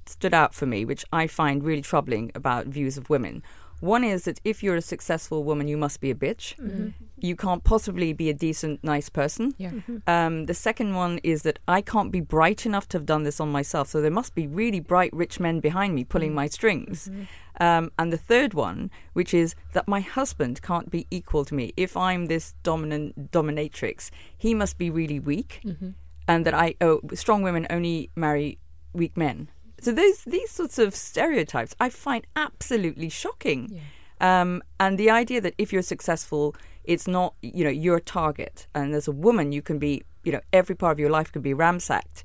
[0.06, 3.42] stood out for me, which I find really troubling about views of women.
[3.84, 6.56] One is that if you're a successful woman, you must be a bitch.
[6.56, 6.94] Mhm.
[7.18, 9.54] You can't possibly be a decent, nice person.
[9.58, 9.72] Yeah.
[9.72, 10.02] Mhm.
[10.08, 13.42] Um, the second one is that I can't be bright enough to have done this
[13.42, 13.90] on myself.
[13.90, 17.12] So there must be really bright, rich men behind me pulling my strings.
[17.60, 21.74] Um, and the third one, which is that my husband can't be equal to me.
[21.76, 25.94] If I'm this dominant dominatrix, he must be really weak, Mhm.
[26.26, 28.60] and that I oh, strong women only marry
[28.94, 29.50] weak men.
[29.84, 33.82] So those these sorts of stereotypes I find absolutely shocking.
[34.22, 38.94] Um, and the idea that if you're successful, it's not you know your target, and
[38.94, 41.54] as a woman you can be you know every part of your life can be
[41.54, 42.24] ramsacked.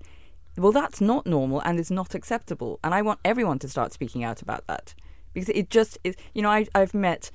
[0.57, 2.81] Well, that's not normal and it's not acceptable.
[2.83, 4.94] And I want everyone to start speaking out about that
[5.33, 6.14] because it just is.
[6.35, 7.31] You know, I, I've met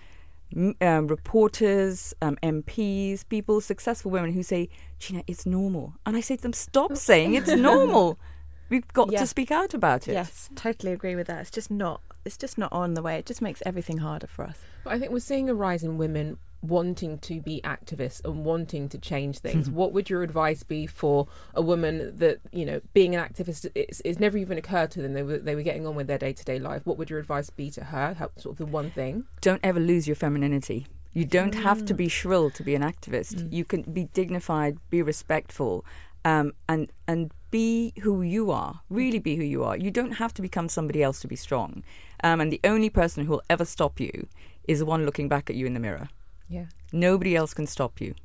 [0.81, 6.37] um, reporters, um, MPs, people, successful women who say, "Gina, it's normal," and I say
[6.37, 8.17] to them, "Stop saying it's normal.
[8.73, 9.19] We've got Yeah.
[9.19, 11.41] to speak out about it." Yes, totally agree with that.
[11.41, 12.01] It's just not.
[12.25, 13.17] It's just not on the way.
[13.17, 14.57] It just makes everything harder for us.
[14.83, 18.87] But I think we're seeing a rise in women wanting to be activists and wanting
[18.87, 19.69] to change things.
[19.79, 24.01] what would your advice be for a woman that you know being an activist it's,
[24.05, 25.13] it's never even occurred to them?
[25.13, 26.81] They were they were getting on with their day to day life.
[26.85, 28.13] What would your advice be to her?
[28.15, 29.25] Help, sort of the one thing.
[29.41, 30.87] don't ever lose your femininity.
[31.11, 31.97] You don't have to Mm.
[31.97, 33.35] be shrill to be an activist.
[33.35, 33.53] Mm.
[33.53, 35.85] You can be dignified, be respectful,
[36.25, 38.81] um, and and be who you are.
[38.89, 39.77] Really be who you are.
[39.77, 41.83] You don't have to become somebody else to be strong.
[42.23, 44.27] Um, and the only person who will ever stop you
[44.67, 46.09] is the one looking back at you in the mirror.
[46.49, 46.65] Yeah.
[46.91, 48.15] Nobody else can stop you.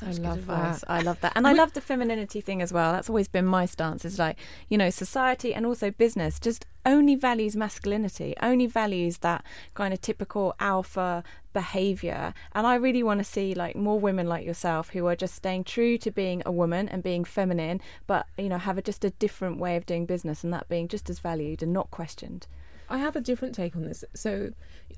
[0.00, 0.80] I love advice.
[0.80, 0.90] that.
[0.90, 1.32] I love that.
[1.36, 2.92] And I love the femininity thing as well.
[2.92, 4.04] That's always been my stance.
[4.06, 4.38] Is like,
[4.70, 10.00] you know, society and also business just only values masculinity, only values that kind of
[10.00, 11.22] typical alpha
[11.56, 12.34] behavior.
[12.52, 15.64] And I really want to see like more women like yourself who are just staying
[15.64, 19.10] true to being a woman and being feminine, but, you know, have a, just a
[19.24, 22.46] different way of doing business and that being just as valued and not questioned.
[22.90, 24.04] I have a different take on this.
[24.14, 24.50] So,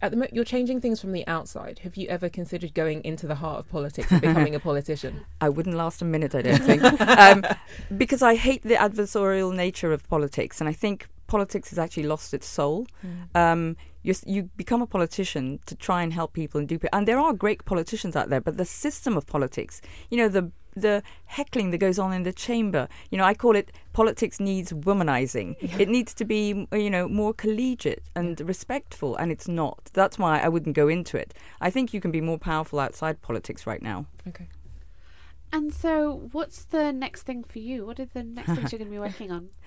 [0.03, 1.79] at the mo- you're changing things from the outside.
[1.85, 5.25] Have you ever considered going into the heart of politics and becoming a politician?
[5.40, 7.44] I wouldn't last a minute, I don't think, um,
[7.97, 12.34] because I hate the adversarial nature of politics, and I think politics has actually lost
[12.34, 12.86] its soul.
[13.34, 17.06] Um, you, you become a politician to try and help people and do, pe- and
[17.06, 21.02] there are great politicians out there, but the system of politics, you know, the the
[21.24, 25.56] heckling that goes on in the chamber, you know, I call it politics needs womanizing.
[25.80, 29.90] It needs to be, you know, more collegiate and respectful, and it's not.
[29.92, 31.34] That's why I wouldn't go into it.
[31.60, 34.06] I think you can be more powerful outside politics right now.
[34.28, 34.46] Okay.
[35.52, 37.86] And so, what's the next thing for you?
[37.86, 39.48] What are the next things you're going to be working on?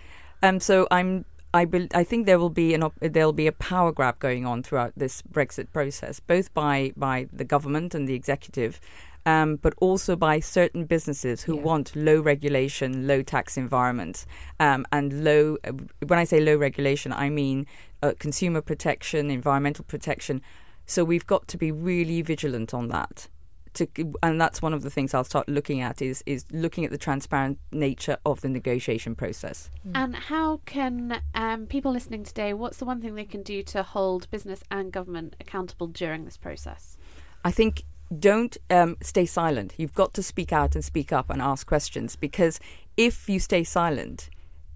[0.43, 1.25] Um, so I'm.
[1.53, 4.45] I, bel I think there will be an op- there'll be a power grab going
[4.45, 8.79] on throughout this Brexit process, both by by the government and the executive,
[9.25, 11.61] um, but also by certain businesses who Yeah.
[11.63, 14.25] want low regulation, low tax environments,
[14.59, 15.57] um, and low.
[15.63, 15.73] Uh,
[16.07, 17.67] when I say low regulation, I mean
[18.01, 20.41] uh, consumer protection, environmental protection.
[20.85, 23.27] So we've got to be really vigilant on that.
[23.75, 23.87] To,
[24.21, 26.97] and that's one of the things I'll start looking at is is looking at the
[26.97, 29.69] transparent nature of the negotiation process.
[29.95, 33.83] And how can um, people listening today, what's the one thing they can do to
[33.83, 36.97] hold business and government accountable during this process?
[37.45, 37.83] I think
[38.19, 39.73] don't um, stay silent.
[39.77, 42.59] You've got to speak out and speak up and ask questions because
[42.97, 44.29] if you stay silent,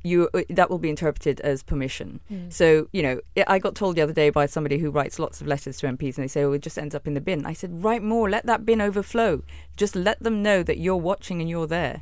[0.06, 2.20] you uh, that will be interpreted as permission.
[2.32, 2.52] Mm.
[2.52, 5.42] So you know, I I got told the other day by somebody who writes lots
[5.42, 7.46] of letters to MPs, and they say, "Oh, it just ends up in the bin."
[7.46, 8.30] I said, "Write more.
[8.30, 9.44] Let that bin overflow.
[9.78, 12.02] Just let them know that you're watching and you're there."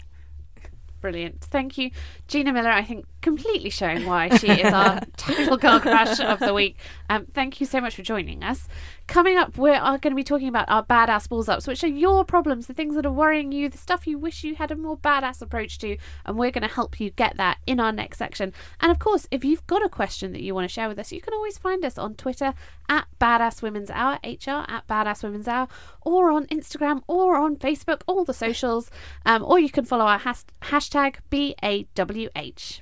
[1.03, 1.41] Brilliant.
[1.41, 1.91] Thank you,
[2.29, 2.69] Gina Miller.
[2.69, 6.77] I think completely showing why she is our total girl crush of the week.
[7.09, 8.69] Um, thank you so much for joining us.
[9.13, 11.88] Coming up, we are going to be talking about our badass balls ups, which are
[11.88, 14.76] your problems, the things that are worrying you, the stuff you wish you had a
[14.76, 18.17] more badass approach to, and we're going to help you get that in our next
[18.17, 18.52] section.
[18.80, 21.12] And of course, if you've got a question that you want to share with us,
[21.12, 22.56] you can always find us on Twitter
[22.89, 25.67] at Badass Women's Hour, HR at Badass Women's Hour,
[26.02, 28.89] or on Instagram or on Facebook, all the socials,
[29.28, 32.82] um, or you can follow our has- hashtag BAWH.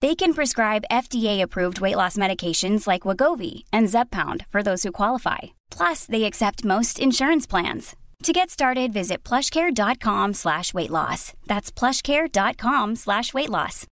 [0.00, 5.38] They can prescribe FDA-approved weight loss medications like Wegovy and Zepbound for those who qualify.
[5.70, 7.96] Plus, they accept most insurance plans.
[8.24, 11.32] To get started, visit plushcare.com slash weight loss.
[11.46, 13.86] That's plushcare.com slash weight loss.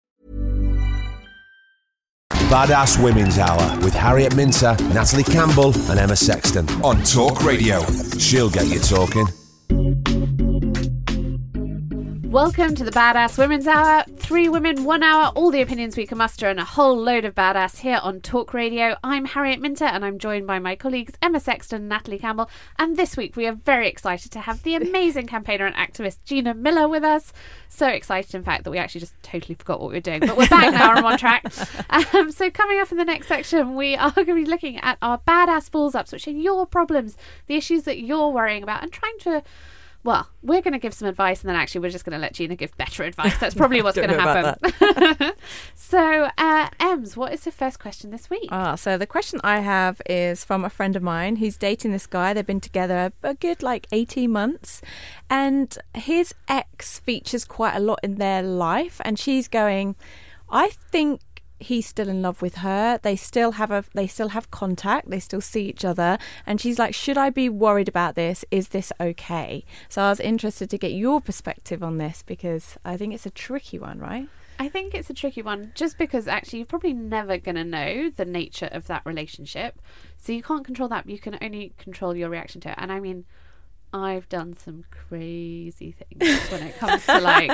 [2.49, 7.83] Badass Women's Hour with Harriet Minter, Natalie Campbell, and Emma Sexton on Talk Radio.
[8.19, 9.27] She'll get you talking.
[12.35, 14.03] Welcome to the Badass Women's Hour.
[14.17, 17.33] Three women, one hour, all the opinions we can muster, and a whole load of
[17.33, 18.97] badass here on Talk Radio.
[19.05, 22.49] I'm Harriet Minter, and I'm joined by my colleagues Emma Sexton and Natalie Campbell.
[22.77, 26.53] And this week we are very excited to have the amazing campaigner and activist Gina
[26.53, 27.31] Miller with us.
[27.69, 30.35] So excited, in fact, that we actually just totally forgot what we were doing, but
[30.35, 31.45] we're back now and I'm on track.
[31.89, 34.97] Um, so, coming up in the next section, we are going to be looking at
[35.01, 37.15] our badass balls ups, which are your problems,
[37.47, 39.41] the issues that you're worrying about, and trying to
[40.05, 42.33] well, we're going to give some advice, and then actually we're just going to let
[42.33, 43.35] Gina give better advice.
[43.39, 45.31] That's probably what's going to happen.
[45.73, 48.49] so, uh, Ems, what is the first question this week?
[48.51, 52.05] Ah, so the question I have is from a friend of mine who's dating this
[52.05, 52.33] guy.
[52.33, 54.79] They've been together a good like 18 months,
[55.27, 59.95] and his ex features quite a lot in their life, and she's going,
[60.51, 61.21] I think
[61.59, 65.19] he's still in love with her they still have a they still have contact they
[65.19, 68.91] still see each other and she's like should i be worried about this is this
[68.99, 73.25] okay so i was interested to get your perspective on this because i think it's
[73.25, 76.93] a tricky one right I think it's a tricky one just because actually you're probably
[76.93, 79.81] never going to know the nature of that relationship.
[80.17, 81.09] So you can't control that.
[81.09, 82.75] You can only control your reaction to it.
[82.77, 83.25] And I mean,
[83.95, 87.49] I've done some crazy things when it comes to like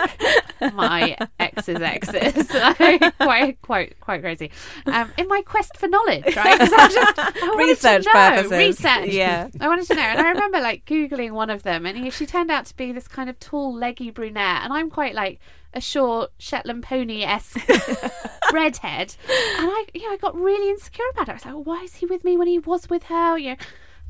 [0.74, 2.48] my ex's exes.
[3.18, 4.50] quite, quite, quite crazy.
[4.88, 6.60] Um, in my quest for knowledge, right?
[6.60, 8.52] I just I Research know, purposes.
[8.52, 9.10] Research.
[9.10, 9.50] Yeah.
[9.60, 12.26] I wanted to know, and I remember like googling one of them, and he, she
[12.26, 15.40] turned out to be this kind of tall, leggy brunette, and I'm quite like
[15.76, 17.70] a short Shetland pony esque
[18.52, 19.16] redhead,
[19.60, 21.32] and I, you know, I got really insecure about it.
[21.32, 23.38] I was like, why is he with me when he was with her?
[23.38, 23.58] You know,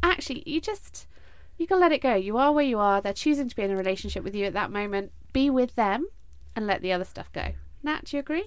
[0.02, 1.08] actually, you just
[1.58, 2.16] you can let it go.
[2.16, 3.02] You are where you are.
[3.02, 5.12] They're choosing to be in a relationship with you at that moment.
[5.34, 6.08] Be with them
[6.56, 7.54] and let the other stuff go.
[7.84, 8.46] Nat, do you agree?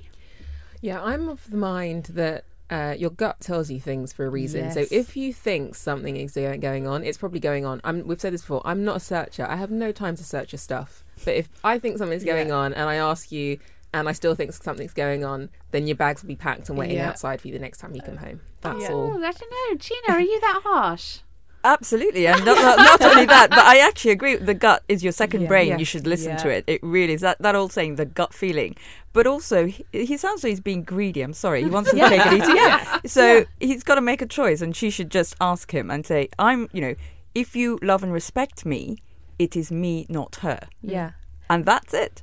[0.80, 4.70] Yeah, I'm of the mind that uh, your gut tells you things for a reason.
[4.72, 7.80] So if you think something is going on, it's probably going on.
[7.84, 8.62] I'm, we've said this before.
[8.64, 9.46] I'm not a searcher.
[9.46, 11.04] I have no time to search your stuff.
[11.24, 12.54] But if I think something's going Yeah.
[12.56, 13.58] on and I ask you,
[13.92, 16.96] and I still think something's going on, then your bags will be packed and waiting
[16.96, 17.10] Yeah.
[17.10, 18.40] outside for you the next time you come home.
[18.60, 19.24] That's Oh, all.
[19.24, 19.76] I don't know.
[19.78, 21.18] Gina, are you that harsh?
[21.64, 24.36] Absolutely, and not, not, not only that, but I actually agree.
[24.36, 25.48] The gut is your second Yeah.
[25.48, 25.68] brain.
[25.68, 25.78] Yeah.
[25.78, 26.64] You should listen to it.
[26.66, 28.76] It really is that that old saying, the gut feeling.
[29.14, 31.22] But also, he, he sounds like he's being greedy.
[31.22, 32.08] I'm sorry, he wants to Yeah.
[32.10, 32.52] take it easy.
[32.52, 32.64] Yeah.
[32.94, 33.00] Yeah.
[33.06, 36.28] So he's got to make a choice, and she should just ask him and say,
[36.38, 36.94] "I'm, you know,
[37.34, 38.98] if you love and respect me,
[39.38, 41.12] it is me, not her." yeah
[41.50, 42.22] and that's it.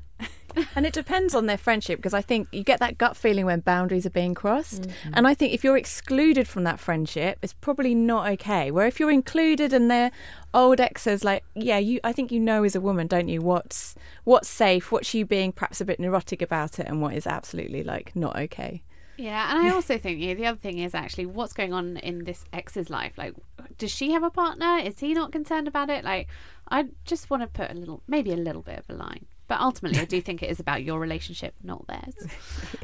[0.75, 3.59] And it depends on their friendship because I think you get that gut feeling when
[3.59, 4.83] boundaries are being crossed.
[4.83, 5.13] Mm-hmm.
[5.13, 8.71] And I think if you're excluded from that friendship, it's probably not okay.
[8.71, 10.11] Where if you're included and they're
[10.53, 13.95] old exes, like yeah, you I think you know as a woman, don't you, what's
[14.23, 17.83] what's safe, what's you being perhaps a bit neurotic about it, and what is absolutely
[17.83, 18.83] like not okay.
[19.17, 22.23] Yeah, and I also think yeah, the other thing is actually what's going on in
[22.23, 23.17] this ex's life.
[23.17, 23.35] Like,
[23.77, 24.77] does she have a partner?
[24.77, 26.03] Is he not concerned about it?
[26.03, 26.27] Like,
[26.69, 29.27] I just want to put a little, maybe a little bit of a line.
[29.51, 32.15] But ultimately, I do think it is about your relationship, not theirs.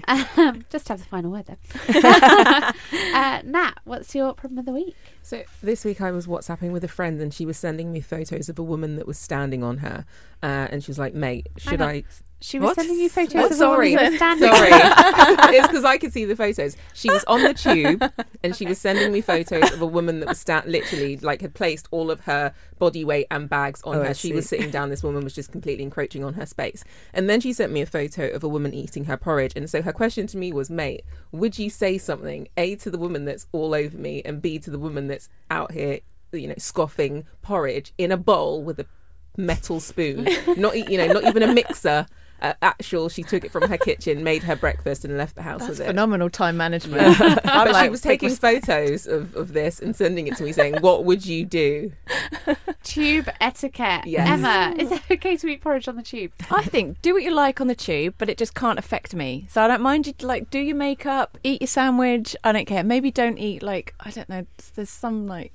[0.09, 1.57] Um, just to have the final word there.
[3.13, 4.95] uh, Nat, what's your problem of the week?
[5.21, 8.47] So this week I was WhatsApping with a friend, and she was sending me photos
[8.47, 10.05] of a woman that was standing on her,
[10.41, 11.89] uh, and she was like, "Mate, should on.
[11.89, 12.03] I?"
[12.39, 12.75] She was What?
[12.75, 14.47] sending you photos Oh, of a sorry, woman standing.
[14.53, 14.69] sorry.
[15.55, 16.77] it's because I could see the photos.
[16.93, 18.03] She was on the tube,
[18.43, 21.55] and she was sending me photos of a woman that was sta- literally like had
[21.55, 24.09] placed all of her body weight and bags on Oh, her.
[24.09, 24.91] I She was sitting down.
[24.91, 26.83] This woman was just completely encroaching on her space.
[27.11, 29.53] And then she sent me a photo of a woman eating her porridge.
[29.55, 32.99] And so her question to me was, "Mate, would you say something a to the
[32.99, 36.55] woman that's all over me, and b to the woman that's out here, you know,
[36.59, 38.85] scoffing porridge in a bowl with a
[39.37, 42.05] metal spoon, not e- you know, not even a mixer."
[42.41, 45.61] Uh, actual, she took it from her kitchen, made her breakfast, and left the house
[45.61, 45.87] That's with it.
[45.87, 47.17] phenomenal time management.
[47.19, 50.51] but I'm she was taking res- photos of, of this and sending it to me,
[50.51, 51.91] saying, "What would you do?"
[52.83, 54.05] Tube etiquette.
[54.05, 54.27] Yes.
[54.29, 56.31] Emma, is it okay to eat porridge on the tube?
[56.51, 59.47] I think do what you like on the tube, but it just can't affect me.
[59.49, 62.35] So I don't mind you like do your makeup, eat your sandwich.
[62.43, 62.83] I don't care.
[62.83, 64.45] Maybe don't eat like I don't know.
[64.75, 65.51] There's some like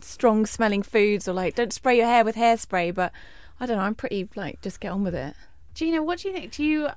[0.00, 2.94] strong smelling foods or like don't spray your hair with hairspray.
[2.94, 3.12] But
[3.60, 3.84] I don't know.
[3.84, 5.34] I'm pretty like just get on with it.
[5.76, 6.52] Gina, what do you think?
[6.52, 6.88] Do you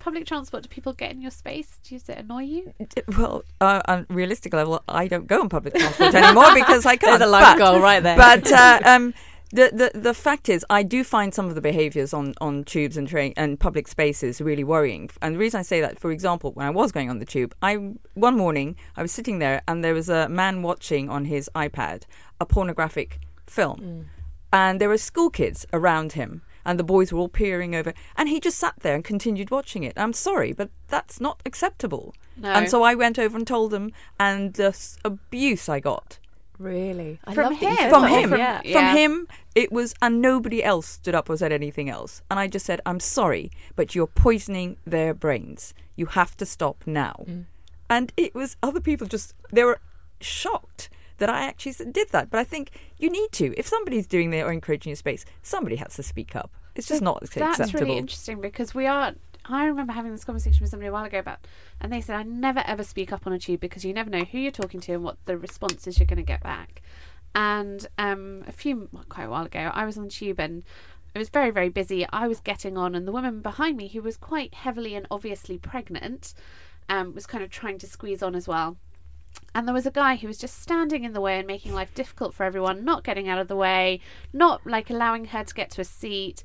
[0.00, 0.64] public transport?
[0.64, 1.78] Do people get in your space?
[1.84, 2.74] Do Does it annoy you?
[3.16, 7.00] Well, uh, on realistic level, I don't go on public transport anymore because I can't.
[7.20, 8.16] There's a life But- goal right there.
[8.16, 9.14] But uh, um,
[9.52, 12.96] the, the the fact is, I do find some of the behaviours on, on tubes
[12.96, 15.10] and train and public spaces really worrying.
[15.22, 17.54] And the reason I say that, for example, when I was going on the tube,
[17.62, 17.76] I
[18.14, 22.02] one morning I was sitting there and there was a man watching on his iPad
[22.40, 24.10] a pornographic film,
[24.52, 26.42] and there were school kids around him.
[26.64, 29.84] And the boys were all peering over, and he just sat there and continued watching
[29.84, 29.92] it.
[29.96, 32.14] I'm sorry, but that's not acceptable.
[32.36, 32.50] No.
[32.50, 36.18] And so I went over and told them, and the abuse I got
[36.56, 37.90] Really, I From him?
[37.90, 38.62] from him, Yeah.
[38.62, 42.22] from him, it was, and nobody else stood up or said anything else.
[42.30, 45.74] And I just said, "I'm sorry, but you're poisoning their brains.
[45.96, 47.26] You have to stop now."
[47.90, 49.80] And it was other people just they were
[50.20, 52.30] shocked that I actually did that.
[52.30, 53.54] But I think you need to.
[53.56, 56.50] If somebody's doing that or encroaching your space, somebody has to speak up.
[56.74, 57.86] It's just not That's acceptable.
[57.86, 59.14] really interesting because we are.
[59.46, 61.46] I remember having this conversation with somebody a while ago about,
[61.80, 64.24] and they said I never ever speak up on a tube because you never know
[64.24, 66.82] who you're talking to and what the responses you're going to get back.
[67.34, 70.62] And um, a few quite a while ago, I was on the tube and
[71.14, 72.06] it was very very busy.
[72.10, 75.58] I was getting on, and the woman behind me, who was quite heavily and obviously
[75.58, 76.34] pregnant,
[76.88, 78.76] um, was kind of trying to squeeze on as well.
[79.54, 81.94] And there was a guy who was just standing in the way and making life
[81.94, 84.00] difficult for everyone, not getting out of the way,
[84.32, 86.42] not like allowing her to get to a seat.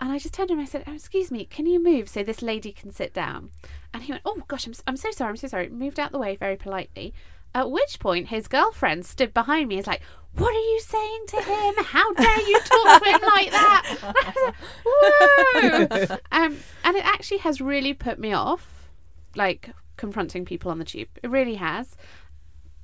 [0.00, 2.08] And I just turned to him and I said, oh, Excuse me, can you move
[2.08, 3.50] so this lady can sit down?
[3.92, 5.68] And he went, Oh gosh, I'm, I'm so sorry, I'm so sorry.
[5.68, 7.14] Moved out the way very politely.
[7.54, 10.02] At which point, his girlfriend stood behind me and was like,
[10.34, 11.74] What are you saying to him?
[11.84, 14.54] How dare you talk to him like that?
[14.86, 16.16] Whoa!
[16.32, 18.88] um, and it actually has really put me off,
[19.34, 21.08] like confronting people on the tube.
[21.22, 21.96] It really has.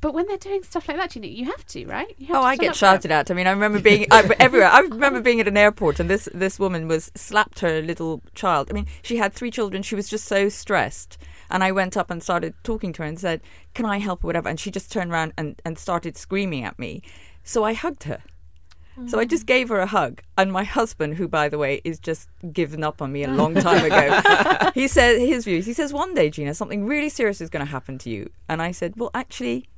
[0.06, 2.14] But when they're doing stuff like that, you know, you have to, right?
[2.28, 3.28] Have Oh, to I get shouted at.
[3.28, 4.68] I mean, I remember being I, everywhere.
[4.68, 8.68] I remember being at an airport, and this this woman was slapped her little child.
[8.70, 9.82] I mean, she had three children.
[9.82, 11.18] She was just so stressed,
[11.50, 13.40] and I went up and started talking to her and said,
[13.74, 14.48] "Can I help?" or whatever.
[14.48, 17.02] And she just turned around and and started screaming at me.
[17.42, 18.22] So I hugged her.
[19.08, 19.48] So I just mm.
[19.48, 23.02] gave her a hug, and my husband, who by the way is just given up
[23.02, 25.66] on me a long time ago, he said his views.
[25.66, 28.62] He says one day, Gina, something really serious is going to happen to you, and
[28.62, 29.68] I said, well, actually,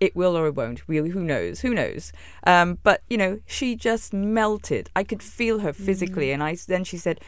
[0.00, 0.82] it will or it won't.
[0.88, 1.60] Really, who knows?
[1.60, 2.12] Who knows?
[2.46, 4.90] Um, but you know, she just melted.
[4.94, 6.34] I could feel her physically, mm.
[6.34, 7.20] and I then she said,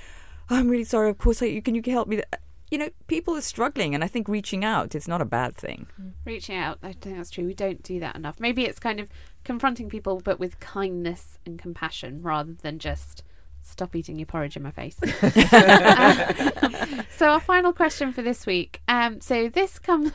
[0.50, 1.10] oh, "I'm really sorry.
[1.10, 2.36] Of course, I, can you help me?" Uh,
[2.70, 5.86] you know, people are struggling, and I think reaching out is not a bad thing.
[6.00, 6.12] Mm.
[6.24, 6.78] reaching out.
[6.82, 7.46] I think that's true.
[7.46, 8.38] We don't do that enough.
[8.38, 9.08] Maybe it's kind of
[9.44, 13.22] confronting people, but with kindness and compassion rather than just
[13.70, 14.96] stop eating your porridge in my face.
[17.18, 18.80] So our final question for this week.
[18.86, 20.12] Um, so this comes.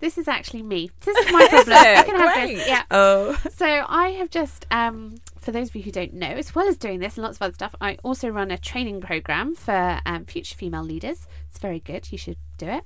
[0.00, 0.90] This is actually me.
[1.00, 1.76] This is my problem.
[1.78, 1.98] it?
[1.98, 2.56] I can have Great.
[2.56, 2.68] this.
[2.68, 2.82] Yeah.
[2.90, 6.68] Oh, So I have just, um, for those of you who don't know, as well
[6.68, 10.00] as doing this and lots of other stuff, I also run a training program for
[10.04, 11.26] um, future female leaders.
[11.48, 12.12] It's very good.
[12.12, 12.84] You should do it.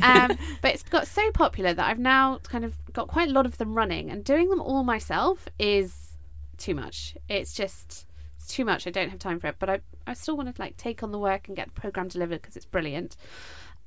[0.00, 3.46] Um, but it's got so popular that I've now kind of got quite a lot
[3.46, 6.12] of them running, and doing them all myself is
[6.56, 7.16] too much.
[7.28, 8.06] It's just
[8.48, 8.86] too much.
[8.86, 11.12] I don't have time for it, but I I still want to like take on
[11.12, 13.16] the work and get the program delivered because it's brilliant.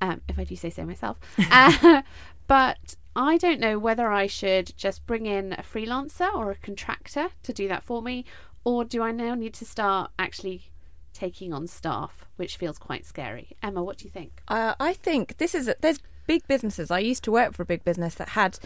[0.00, 1.18] Um, if I do say so myself.
[1.50, 2.02] uh,
[2.46, 7.28] but I don't know whether I should just bring in a freelancer or a contractor
[7.42, 8.24] to do that for me,
[8.64, 10.72] or do I now need to start actually
[11.12, 13.56] taking on staff, which feels quite scary.
[13.62, 14.42] Emma, what do you think?
[14.48, 16.00] Uh, I think this is a, there's
[16.32, 16.90] big businesses.
[16.90, 18.58] I used to work for a big business that had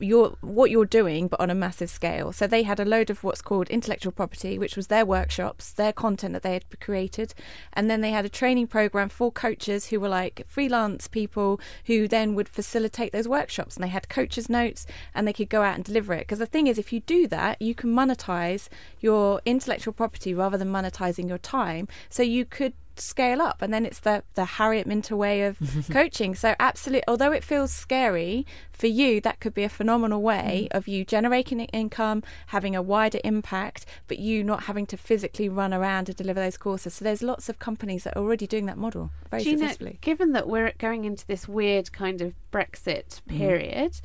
[0.00, 2.32] your what you're doing, but on a massive scale.
[2.32, 5.92] So they had a load of what's called intellectual property, which was their workshops, their
[5.92, 7.32] content that they had created,
[7.72, 12.08] and then they had a training program for coaches who were like freelance people who
[12.08, 15.76] then would facilitate those workshops, and they had coaches' notes, and they could go out
[15.76, 16.22] and deliver it.
[16.26, 18.68] Because the thing is, if you do that, you can monetize
[18.98, 21.86] your intellectual property rather than monetizing your time.
[22.10, 25.58] So you could scale up and then it's the the Harriet Minter way of
[25.90, 30.68] coaching so absolutely although it feels scary for you that could be a phenomenal way
[30.70, 30.76] mm.
[30.76, 35.72] of you generating income having a wider impact but you not having to physically run
[35.72, 38.78] around to deliver those courses so there's lots of companies that are already doing that
[38.78, 43.38] model very Gina, successfully given that we're going into this weird kind of Brexit mm.
[43.38, 44.00] period mm.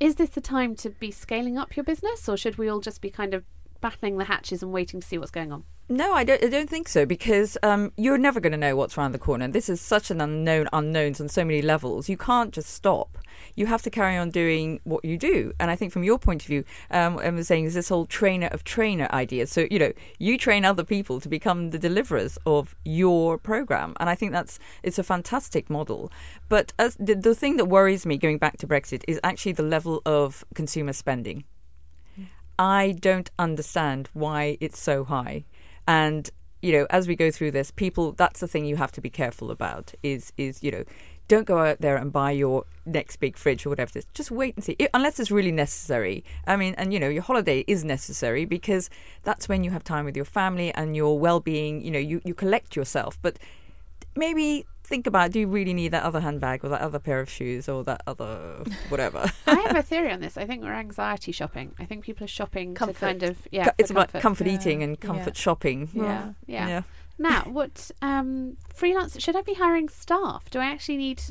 [0.00, 3.00] is this the time to be scaling up your business or should we all just
[3.00, 3.44] be kind of
[3.84, 6.42] battling the hatches and waiting to see what's going on no, I don't.
[6.42, 9.48] I don't think so because um, you're never going to know what's around the corner.
[9.48, 12.08] This is such an unknown unknowns on so many levels.
[12.08, 13.18] You can't just stop.
[13.54, 15.52] You have to carry on doing what you do.
[15.60, 18.46] And I think from your point of view, um, I saying is this whole trainer
[18.46, 19.46] of trainer idea.
[19.46, 24.08] So you know, you train other people to become the deliverers of your program, and
[24.08, 26.10] I think that's it's a fantastic model.
[26.48, 29.62] But as the, the thing that worries me going back to Brexit is actually the
[29.62, 31.44] level of consumer spending.
[32.58, 35.44] I don't understand why it's so high.
[35.86, 36.30] And
[36.62, 39.10] you know, as we go through this, people that's the thing you have to be
[39.10, 40.84] careful about is is you know,
[41.28, 44.00] don't go out there and buy your next big fridge or whatever.
[44.14, 46.24] Just wait and see, it, unless it's really necessary.
[46.46, 48.88] I mean, and you know, your holiday is necessary because
[49.22, 51.82] that's when you have time with your family and your well-being.
[51.82, 53.38] You know, you you collect yourself, but
[54.16, 57.28] maybe think about do you really need that other handbag or that other pair of
[57.28, 59.30] shoes or that other whatever?
[59.46, 60.36] I have a theory on this.
[60.36, 61.74] I think we're anxiety shopping.
[61.78, 62.94] I think people are shopping comfort.
[62.94, 64.54] to kind of yeah it's about comfort, comfort yeah.
[64.54, 65.42] eating and comfort yeah.
[65.42, 65.88] shopping.
[65.92, 66.32] Yeah.
[66.46, 66.68] yeah.
[66.68, 66.82] Yeah.
[67.18, 70.50] Now what um freelance should i be hiring staff?
[70.50, 71.22] Do i actually need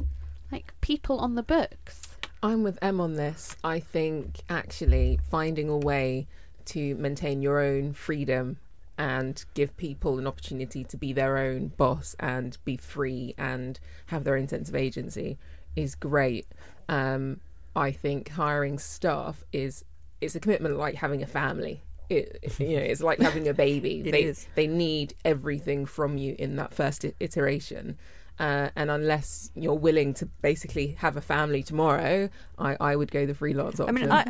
[0.51, 2.17] like people on the books?
[2.41, 3.55] I'm with em on this.
[3.63, 6.27] I think actually finding a way
[6.65, 8.57] to maintain your own freedom
[8.97, 14.23] and give people an opportunity to be their own boss and be free and have
[14.23, 15.37] their own sense of agency
[15.75, 16.47] is great.
[16.87, 17.39] Um,
[17.75, 19.83] I think hiring staff is
[20.21, 21.83] it's a commitment like having a family.
[22.09, 24.01] It, you know, it's like having a baby.
[24.11, 24.47] they is.
[24.55, 27.97] they need everything from you in that first iteration.
[28.39, 33.25] Uh, and unless you're willing to basically have a family tomorrow, I, I would go
[33.25, 33.97] the freelance option.
[33.97, 34.25] I mean, I,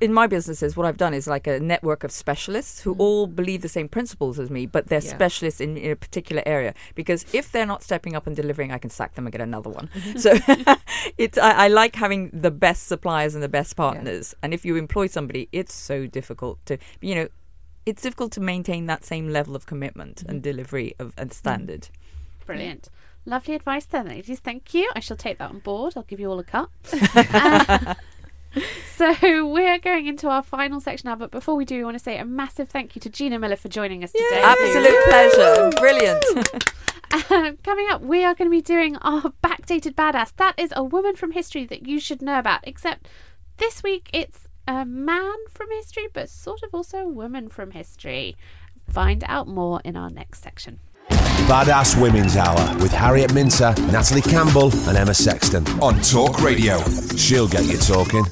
[0.00, 3.00] in my businesses, what I've done is like a network of specialists who mm.
[3.00, 5.10] all believe the same principles as me, but they're yeah.
[5.10, 6.74] specialists in, in, a particular area.
[6.94, 9.70] Because if they're not stepping up and delivering, I can sack them and get another
[9.70, 9.90] one.
[10.16, 10.32] so
[11.18, 14.34] it's I, I, like having the best suppliers and the best partners.
[14.34, 14.38] Yeah.
[14.44, 17.28] And if you employ somebody, it's so difficult to you know,
[17.84, 20.30] it's difficult to maintain that same level of commitment mm.
[20.30, 21.88] and delivery of and standard.
[22.46, 22.88] Brilliant.
[23.26, 24.40] Lovely advice there, ladies.
[24.40, 24.90] Thank you.
[24.96, 25.92] I shall take that on board.
[25.96, 26.70] I'll give you all a cut.
[28.96, 32.02] so we're going into our final section now, but before we do, we want to
[32.02, 34.42] say a massive thank you to Gina Miller for joining us today.
[34.42, 35.70] Absolute pleasure.
[35.78, 36.24] Brilliant.
[37.10, 40.34] Uh, coming up, we are going to be doing our backdated badass.
[40.36, 43.08] That is a woman from history that you should know about, except
[43.56, 48.36] this week it's a man from history, but sort of also a woman from history.
[48.90, 50.80] Find out more in our next section.
[51.10, 56.82] Badass Women's Hour with Harriet Minter, Natalie Campbell, and Emma Sexton on Talk Radio.
[57.16, 58.24] She'll get you talking.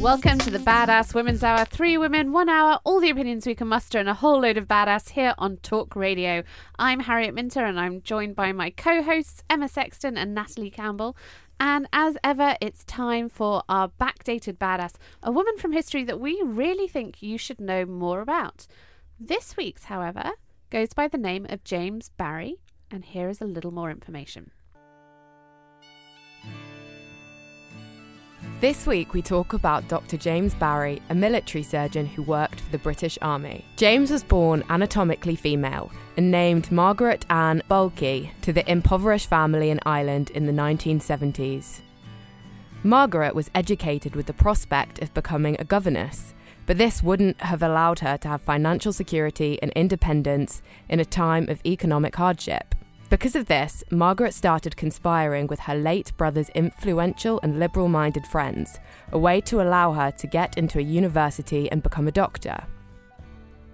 [0.00, 1.64] Welcome to the Badass Women's Hour.
[1.64, 4.68] Three women, one hour, all the opinions we can muster, and a whole load of
[4.68, 6.42] badass here on Talk Radio.
[6.78, 11.16] I'm Harriet Minter, and I'm joined by my co hosts, Emma Sexton and Natalie Campbell.
[11.58, 16.42] And as ever, it's time for our backdated badass, a woman from history that we
[16.44, 18.66] really think you should know more about.
[19.20, 20.32] This week's, however,
[20.70, 22.56] goes by the name of James Barry,
[22.90, 24.50] and here is a little more information.
[28.60, 30.16] This week, we talk about Dr.
[30.16, 33.64] James Barry, a military surgeon who worked for the British Army.
[33.76, 39.78] James was born anatomically female and named Margaret Ann Bulkeley to the impoverished family in
[39.86, 41.82] Ireland in the 1970s.
[42.82, 46.33] Margaret was educated with the prospect of becoming a governess
[46.66, 51.48] but this wouldn't have allowed her to have financial security and independence in a time
[51.48, 52.74] of economic hardship.
[53.10, 58.78] Because of this, Margaret started conspiring with her late brother's influential and liberal minded friends,
[59.12, 62.58] a way to allow her to get into a university and become a doctor.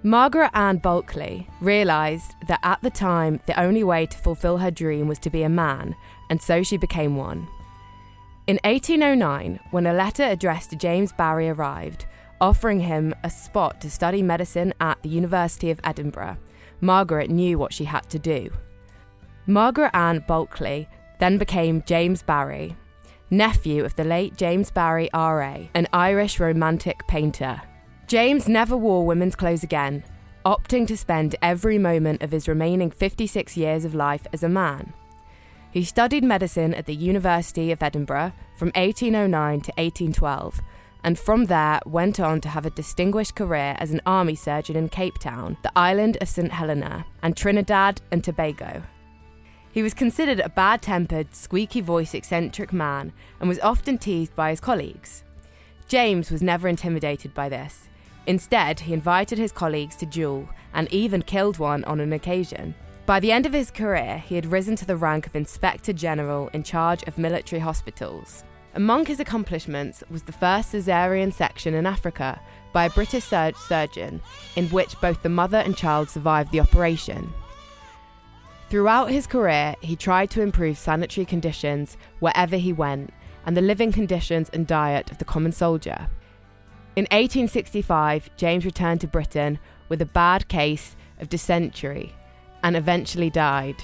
[0.03, 5.07] Margaret Ann Bulkley realised that at the time the only way to fulfil her dream
[5.07, 5.95] was to be a man,
[6.29, 7.47] and so she became one.
[8.47, 12.07] In 1809, when a letter addressed to James Barry arrived,
[12.41, 16.39] offering him a spot to study medicine at the University of Edinburgh,
[16.81, 18.51] Margaret knew what she had to do.
[19.47, 20.89] Margaret Ann Bulkley
[21.19, 22.77] then became James Barry,
[23.31, 27.61] nephew of the late James Barry R.A., an Irish romantic painter.
[28.07, 30.03] James never wore women's clothes again,
[30.45, 34.93] opting to spend every moment of his remaining 56 years of life as a man.
[35.71, 40.61] He studied medicine at the University of Edinburgh from 1809 to 1812,
[41.03, 44.89] and from there went on to have a distinguished career as an army surgeon in
[44.89, 48.83] Cape Town, the island of St Helena, and Trinidad and Tobago.
[49.73, 54.51] He was considered a bad tempered, squeaky voiced, eccentric man and was often teased by
[54.51, 55.23] his colleagues.
[55.87, 57.89] James was never intimidated by this.
[58.27, 62.75] Instead, he invited his colleagues to duel and even killed one on an occasion.
[63.07, 66.49] By the end of his career, he had risen to the rank of Inspector General
[66.53, 68.45] in charge of military hospitals.
[68.75, 72.41] Among his accomplishments was the first caesarean section in Africa
[72.73, 74.21] by a British sur- surgeon,
[74.55, 77.33] in which both the mother and child survived the operation.
[78.69, 83.13] Throughout his career, he tried to improve sanitary conditions wherever he went
[83.45, 86.09] and the living conditions and diet of the common soldier.
[86.95, 89.59] In 1865, James returned to Britain
[89.89, 92.15] with a bad case of dysentery
[92.63, 93.83] and eventually died.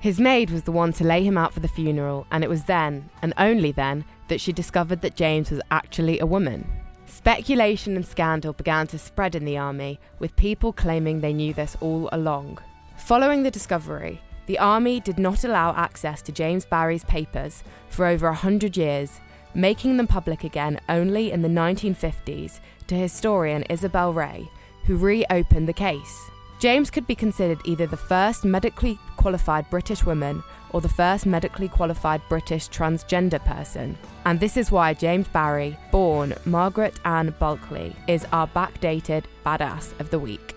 [0.00, 2.64] His maid was the one to lay him out for the funeral, and it was
[2.64, 6.66] then, and only then, that she discovered that James was actually a woman.
[7.06, 11.76] Speculation and scandal began to spread in the army, with people claiming they knew this
[11.80, 12.58] all along.
[12.96, 18.28] Following the discovery, the army did not allow access to James Barry's papers for over
[18.28, 19.20] a hundred years,
[19.54, 24.48] making them public again only in the 1950s to historian Isobel Rae,
[24.84, 26.30] who reopened the case.
[26.58, 31.68] James could be considered either the first medically qualified British woman or the first medically
[31.68, 33.96] qualified British transgender person.
[34.24, 40.10] And this is why James Barry, born Margaret Ann Bulkley, is our backdated badass of
[40.10, 40.54] the week.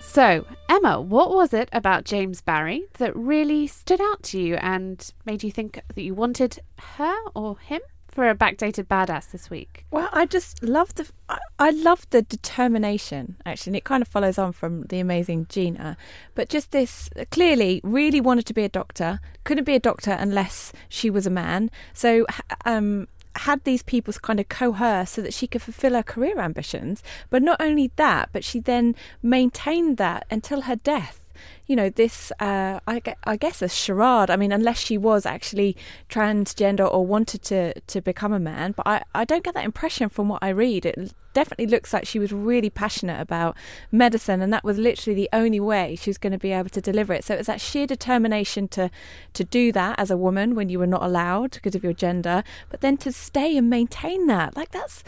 [0.00, 5.12] So, Emma, what was it about James Barry that really stood out to you and
[5.24, 7.80] made you think that you wanted her or him
[8.14, 9.84] for a backdated badass this week?
[9.90, 14.08] Well, I just love the I, I love the determination actually, and it kind of
[14.08, 15.96] follows on from the amazing Gina.
[16.34, 20.72] But just this clearly really wanted to be a doctor, couldn't be a doctor unless
[20.88, 21.70] she was a man.
[21.92, 22.24] So
[22.64, 27.02] um had these people kind of coerce so that she could fulfill her career ambitions.
[27.30, 31.23] But not only that, but she then maintained that until her death
[31.66, 34.30] you know, this, uh, I, I guess, a charade.
[34.30, 35.76] I mean, unless she was actually
[36.10, 38.72] transgender or wanted to, to become a man.
[38.72, 40.84] But I, I don't get that impression from what I read.
[40.84, 43.56] It definitely looks like she was really passionate about
[43.90, 46.80] medicine, and that was literally the only way she was going to be able to
[46.80, 47.24] deliver it.
[47.24, 48.90] So it was that sheer determination to,
[49.32, 52.44] to do that as a woman when you were not allowed because of your gender,
[52.68, 54.56] but then to stay and maintain that.
[54.56, 55.02] Like, that's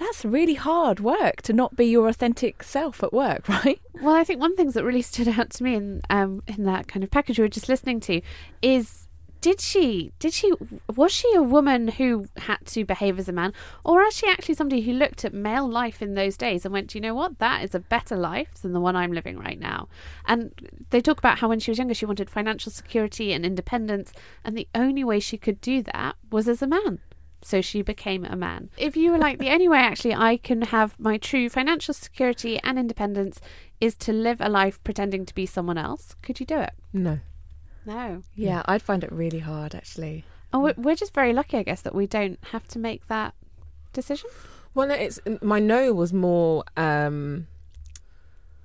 [0.00, 3.80] that's really hard work to not be your authentic self at work, right?
[4.00, 6.88] Well, I think one thing that really stood out to me in um, in that
[6.88, 8.20] kind of package we were just listening to
[8.62, 9.06] is
[9.40, 10.52] did she did she
[10.94, 13.52] was she a woman who had to behave as a man?
[13.84, 16.94] Or was she actually somebody who looked at male life in those days and went
[16.94, 17.38] you know what?
[17.38, 19.88] That is a better life than the one i'm living right now.
[20.26, 20.52] And
[20.90, 24.12] they talk about how when she was younger she wanted financial security and independence
[24.44, 27.00] and the only way she could do that was as a man
[27.42, 28.70] so she became a man.
[28.76, 32.58] If you were like, the only way actually I can have my true financial security
[32.62, 33.40] and independence
[33.80, 36.72] is to live a life pretending to be someone else, could you do it?
[36.92, 37.20] No.
[37.86, 38.22] No.
[38.34, 40.24] Yeah, I'd find it really hard actually.
[40.52, 43.34] Oh, we're just very lucky, I guess, that we don't have to make that
[43.92, 44.30] decision.
[44.74, 46.64] Well, it's my no was more.
[46.76, 47.46] Um,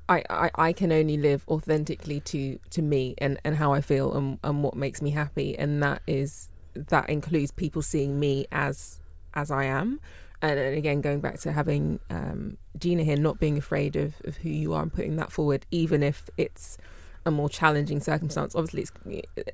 [0.07, 4.13] I, I, I can only live authentically to, to me and, and how I feel
[4.13, 8.99] and, and what makes me happy, and that is that includes people seeing me as
[9.33, 9.99] as I am.
[10.41, 14.37] And, and again, going back to having um, Gina here, not being afraid of, of
[14.37, 16.77] who you are and putting that forward, even if it's
[17.25, 18.55] a more challenging circumstance.
[18.55, 19.51] Obviously, it's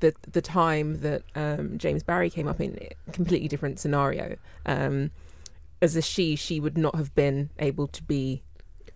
[0.00, 2.78] the the time that um, James Barry came up in
[3.12, 4.36] completely different scenario.
[4.66, 5.10] Um,
[5.80, 8.42] as a she, she would not have been able to be,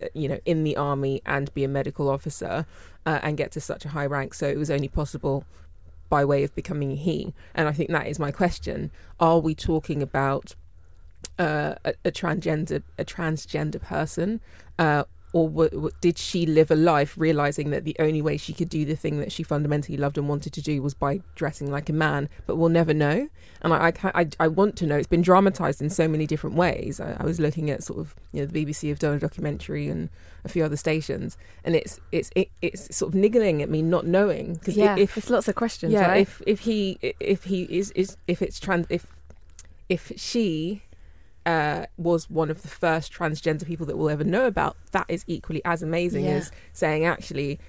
[0.01, 2.65] uh, you know, in the army and be a medical officer
[3.05, 4.33] uh, and get to such a high rank.
[4.33, 5.45] So it was only possible
[6.09, 7.33] by way of becoming he.
[7.55, 8.91] And I think that is my question.
[9.19, 10.55] Are we talking about
[11.39, 14.41] uh, a, a, transgender a transgender person,
[14.77, 15.03] uh,
[15.33, 18.69] or w- w- did she live a life realizing that the only way she could
[18.69, 21.89] do the thing that she fundamentally loved and wanted to do was by dressing like
[21.89, 22.29] a man?
[22.45, 23.27] But we'll never know.
[23.61, 24.95] And I, I, I, I want to know.
[24.95, 26.99] It's been dramatized in so many different ways.
[26.99, 29.87] I, I was looking at sort of you know the BBC have done a documentary
[29.87, 30.09] and
[30.45, 34.05] a few other stations, and it's it's it, it's sort of niggling at me not
[34.05, 35.93] knowing because yeah, if it's lots of questions.
[35.93, 36.21] Yeah, right?
[36.21, 39.07] if if he if he is is if it's trans if
[39.89, 40.83] if she
[41.45, 45.23] uh, was one of the first transgender people that we'll ever know about, that is
[45.27, 46.31] equally as amazing Yeah.
[46.37, 47.59] as saying, actually,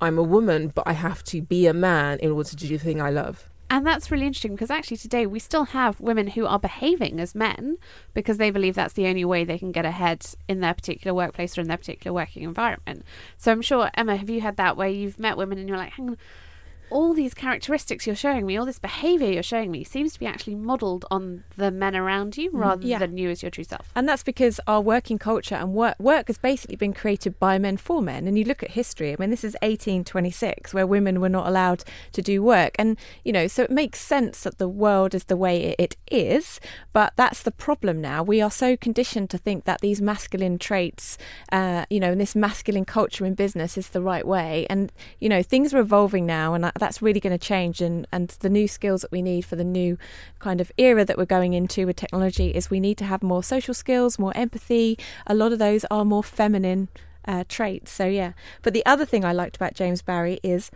[0.00, 2.78] I'm a woman, but I have to be a man in order to do the
[2.78, 3.48] thing I love.
[3.70, 7.34] And that's really interesting because actually today we still have women who are behaving as
[7.34, 7.76] men
[8.14, 11.58] because they believe that's the only way they can get ahead in their particular workplace
[11.58, 13.04] or in their particular working environment.
[13.36, 15.92] So I'm sure, Emma, have you had that where you've met women and you're like,
[15.92, 16.16] hang on,
[16.90, 20.26] all these characteristics you're showing me, all this behaviour you're showing me seems to be
[20.26, 22.98] actually modelled on the men around you rather Yeah.
[22.98, 23.90] than you as your true self.
[23.94, 27.76] And that's because our working culture and work work has basically been created by men
[27.76, 28.26] for men.
[28.26, 29.12] And you look at history.
[29.12, 33.32] I mean, this is 1826, where women were not allowed to do work, and you
[33.32, 36.60] know, so it makes sense that the world is the way it is.
[36.92, 38.22] But that's the problem now.
[38.22, 41.18] We are so conditioned to think that these masculine traits,
[41.52, 44.66] uh, you know, and this masculine culture in business is the right way.
[44.70, 47.80] And you know, things are evolving now, and that's really going to change.
[47.80, 49.98] And and the new skills that we need for the new
[50.38, 53.42] kind of era that we're going into with technology is we need to have more
[53.42, 54.98] social skills, more empathy.
[55.26, 56.88] A lot of those are more feminine
[57.26, 57.90] uh, traits.
[57.90, 58.32] So yeah.
[58.62, 60.70] But the other thing I liked about James Barry is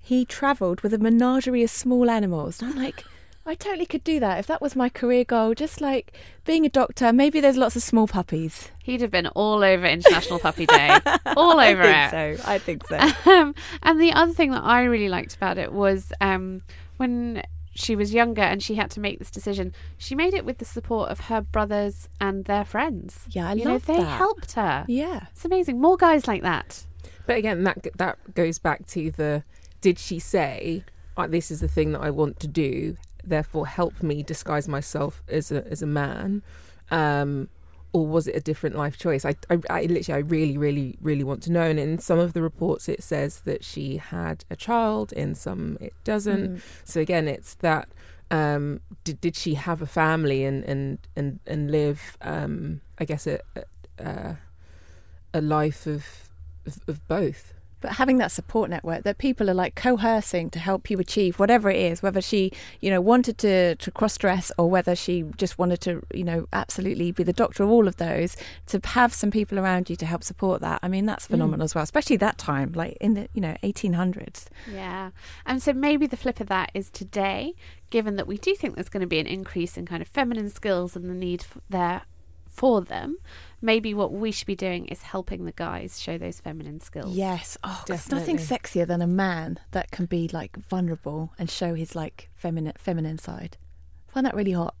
[0.00, 2.62] he travelled with a menagerie of small animals.
[2.62, 3.04] And I'm like.
[3.48, 5.54] I totally could do that if that was my career goal.
[5.54, 6.12] Just like
[6.44, 8.70] being a doctor, maybe there's lots of small puppies.
[8.82, 10.98] He'd have been all over International Puppy Day,
[11.34, 12.10] all over I it.
[12.10, 12.50] think so.
[12.50, 12.98] I think so.
[13.32, 16.60] um, and the other thing that I really liked about it was um,
[16.98, 17.42] when
[17.74, 19.72] she was younger and she had to make this decision.
[19.96, 23.20] She made it with the support of her brothers and their friends.
[23.30, 24.18] Yeah, I you love know, they that.
[24.18, 24.84] helped her.
[24.88, 25.80] Yeah, it's amazing.
[25.80, 26.84] More guys like that.
[27.26, 29.42] But again, that that goes back to the
[29.80, 30.84] did she say
[31.16, 32.98] "Uh, this is the thing that I want to do,
[33.28, 36.42] therefore help me disguise myself as a as a man,
[36.90, 37.48] um,
[37.92, 39.24] or was it a different life choice?
[39.24, 41.62] I, I, I literally, I really, really, really want to know.
[41.62, 45.12] And in some of the reports, it says that she had a child.
[45.12, 46.56] In some, it doesn't.
[46.56, 46.60] Mm.
[46.84, 47.88] So again, it's that.
[48.30, 52.18] Um, did did she have a family and and and and live?
[52.20, 53.40] Um, I guess a
[53.98, 54.36] a,
[55.32, 56.28] a life of,
[56.66, 57.54] of of both.
[57.80, 61.70] But having that support network that people are like coercing to help you achieve whatever
[61.70, 65.58] it is whether she you know wanted to to cross dress or whether she just
[65.58, 69.30] wanted to you know absolutely be the doctor of all of those to have some
[69.30, 71.30] people around you to help support that i mean that's mm.
[71.30, 75.10] phenomenal as well especially that time like in the you know 1800s Yeah.
[75.46, 77.54] And so maybe the flip of that is today,
[77.90, 80.50] given that we do think there's going to be an increase in kind of feminine
[80.50, 82.02] skills and the need there
[82.58, 83.16] for them,
[83.60, 87.14] maybe what we should be doing is helping the guys show those feminine skills.
[87.16, 91.74] yes oh there's nothing sexier than a man that can be like vulnerable and show
[91.74, 93.56] his like feminine feminine side
[94.08, 94.74] I find that really hot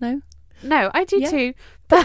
[0.00, 0.22] no
[0.62, 1.30] No, I do Yeah.
[1.30, 1.54] too.
[1.88, 2.04] But,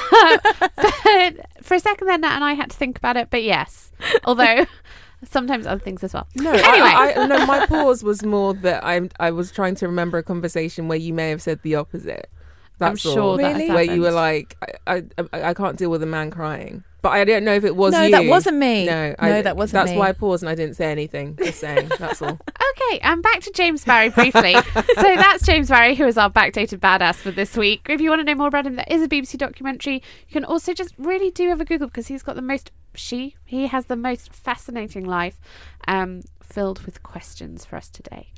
[1.12, 3.28] but for a second then, Nat and I had to think about it.
[3.30, 3.92] But yes,
[4.26, 4.66] although
[5.30, 6.28] sometimes other things as well.
[6.36, 6.64] No, Anyway.
[7.06, 7.46] I, I, no.
[7.46, 11.14] My pause was more that I I was trying to remember a conversation where you
[11.14, 12.30] may have said the opposite.
[12.80, 13.38] I'm That's sure all.
[13.38, 14.58] that has where you were like,
[14.88, 16.84] I, I I can't deal with a man crying.
[17.02, 18.12] But I don't know if it was No, you.
[18.12, 18.86] that wasn't me.
[18.86, 19.98] No, No, that wasn't That's me.
[19.98, 21.36] why I paused and I didn't say anything.
[21.38, 21.92] Just saying.
[22.00, 22.40] That's all.
[22.90, 24.54] Okay, and back to James Barry briefly.
[24.74, 27.86] so that's James Barry, who is our backdated badass for this week.
[27.88, 30.02] If you want to know more about him, there is a BBC documentary.
[30.28, 33.36] You can also just really do have a Google because he's got the most she
[33.46, 35.40] he has the most fascinating life,
[35.88, 38.32] um, filled with questions for us today.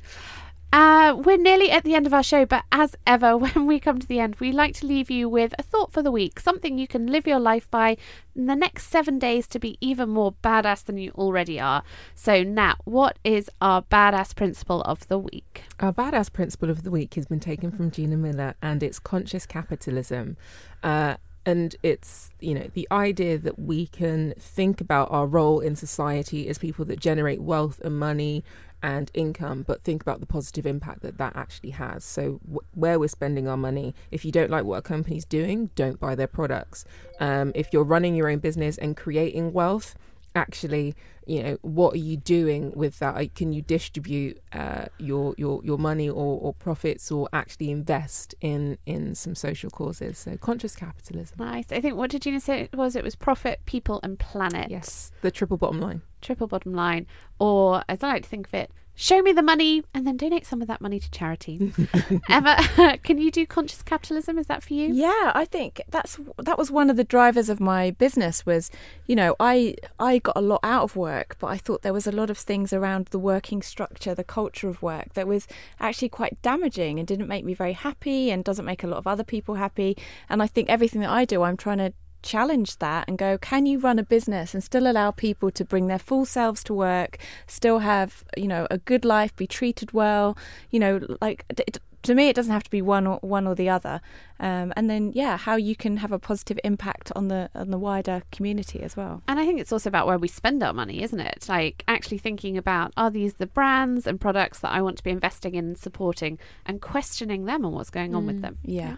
[0.72, 3.98] Uh, we're nearly at the end of our show, but as ever, when we come
[3.98, 6.78] to the end, we like to leave you with a thought for the week, something
[6.78, 7.96] you can live your life by
[8.34, 11.82] in the next seven days to be even more badass than you already are.
[12.14, 15.62] So, Nat, what is our badass principle of the week?
[15.80, 19.46] Our badass principle of the week has been taken from Gina Miller, and it's conscious
[19.46, 20.36] capitalism.
[20.82, 25.76] Uh, and it's you know the idea that we can think about our role in
[25.76, 28.44] society as people that generate wealth and money
[28.82, 32.04] and income, but think about the positive impact that that actually has.
[32.04, 35.70] So wh- where we're spending our money, if you don't like what a company's doing,
[35.74, 36.84] don't buy their products.
[37.20, 39.94] Um, if you're running your own business and creating wealth,
[40.34, 40.94] actually
[41.26, 45.64] you know what are you doing with that Like, can you distribute uh, your your
[45.64, 50.76] your money or, or profits or actually invest in in some social causes so conscious
[50.76, 51.72] capitalism Nice.
[51.72, 52.94] I think what did Gina say it was?
[52.96, 54.70] It was profit, people, and planet.
[54.70, 57.06] yes the triple bottom line Triple bottom line,
[57.38, 60.44] or as I like to think of it, show me the money and then donate
[60.44, 61.72] some of that money to charity.
[62.28, 64.38] Emma, can you do conscious capitalism?
[64.38, 64.92] Is that for you?
[64.92, 68.72] Yeah, I think that's that was one of the drivers of my business was,
[69.06, 72.08] you know, I I got a lot out of work, but I thought there was
[72.08, 75.46] a lot of things around the working structure, the culture of work that was
[75.78, 79.06] actually quite damaging and didn't make me very happy and doesn't make a lot of
[79.06, 79.96] other people happy.
[80.28, 81.92] And I think everything that I do, I'm trying to
[82.22, 85.86] challenge that and go, can you run a business and still allow people to bring
[85.86, 90.36] their full selves to work, still have, you know, a good life, be treated well,
[90.70, 93.56] you know, like it, to me, it doesn't have to be one or one or
[93.56, 94.00] the other.
[94.38, 97.78] Um, and then, yeah, how you can have a positive impact on the on the
[97.78, 99.22] wider community as well.
[99.26, 101.46] And I think it's also about where we spend our money, isn't it?
[101.48, 105.10] Like actually thinking about are these the brands and products that I want to be
[105.10, 108.58] investing in supporting, and questioning them and what's going on Mm, with them.
[108.62, 108.96] Yeah.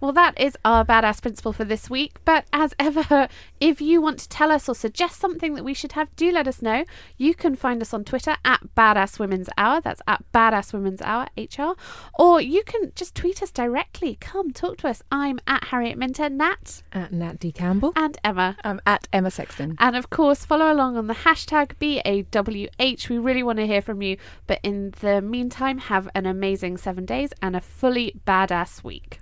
[0.00, 2.18] Well, that is our badass principle for this week.
[2.24, 3.28] But as ever,
[3.60, 6.46] if you want to tell us or suggest something that we should have, do let
[6.46, 6.84] us know.
[7.16, 9.80] You can find us on Twitter at Badass Women's Hour.
[9.80, 11.72] That's at Badass Women's Hour HR.
[12.18, 14.16] Or you can just tweet us directly.
[14.20, 15.02] Come talk to us.
[15.10, 16.82] I'm at Harriet Minter, Nat.
[16.92, 17.50] At Nat D.
[17.50, 17.92] Campbell.
[17.96, 18.56] And Emma.
[18.62, 19.76] I'm at Emma Sexton.
[19.78, 23.08] And of course, follow along on the hashtag BAWH.
[23.08, 24.16] We really want to hear from you.
[24.46, 29.20] But in the meantime, have an amazing seven days and a fully badass week.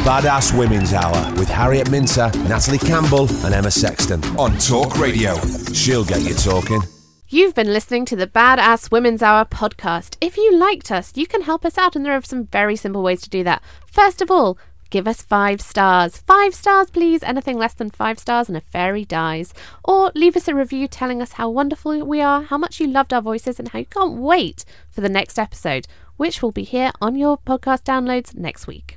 [0.00, 5.36] Badass Women's Hour with Harriet Minter, Natalie Campbell, and Emma Sexton on Talk Radio.
[5.74, 6.80] She'll get you talking.
[7.28, 10.16] You've been listening to the Badass Women's Hour podcast.
[10.22, 13.02] If you liked us, you can help us out, and there are some very simple
[13.02, 13.62] ways to do that.
[13.86, 14.56] First of all,
[14.88, 16.16] give us five stars.
[16.16, 17.22] Five stars, please.
[17.22, 19.52] Anything less than five stars, and a fairy dies.
[19.84, 23.12] Or leave us a review telling us how wonderful we are, how much you loved
[23.12, 25.86] our voices, and how you can't wait for the next episode,
[26.16, 28.96] which will be here on your podcast downloads next week.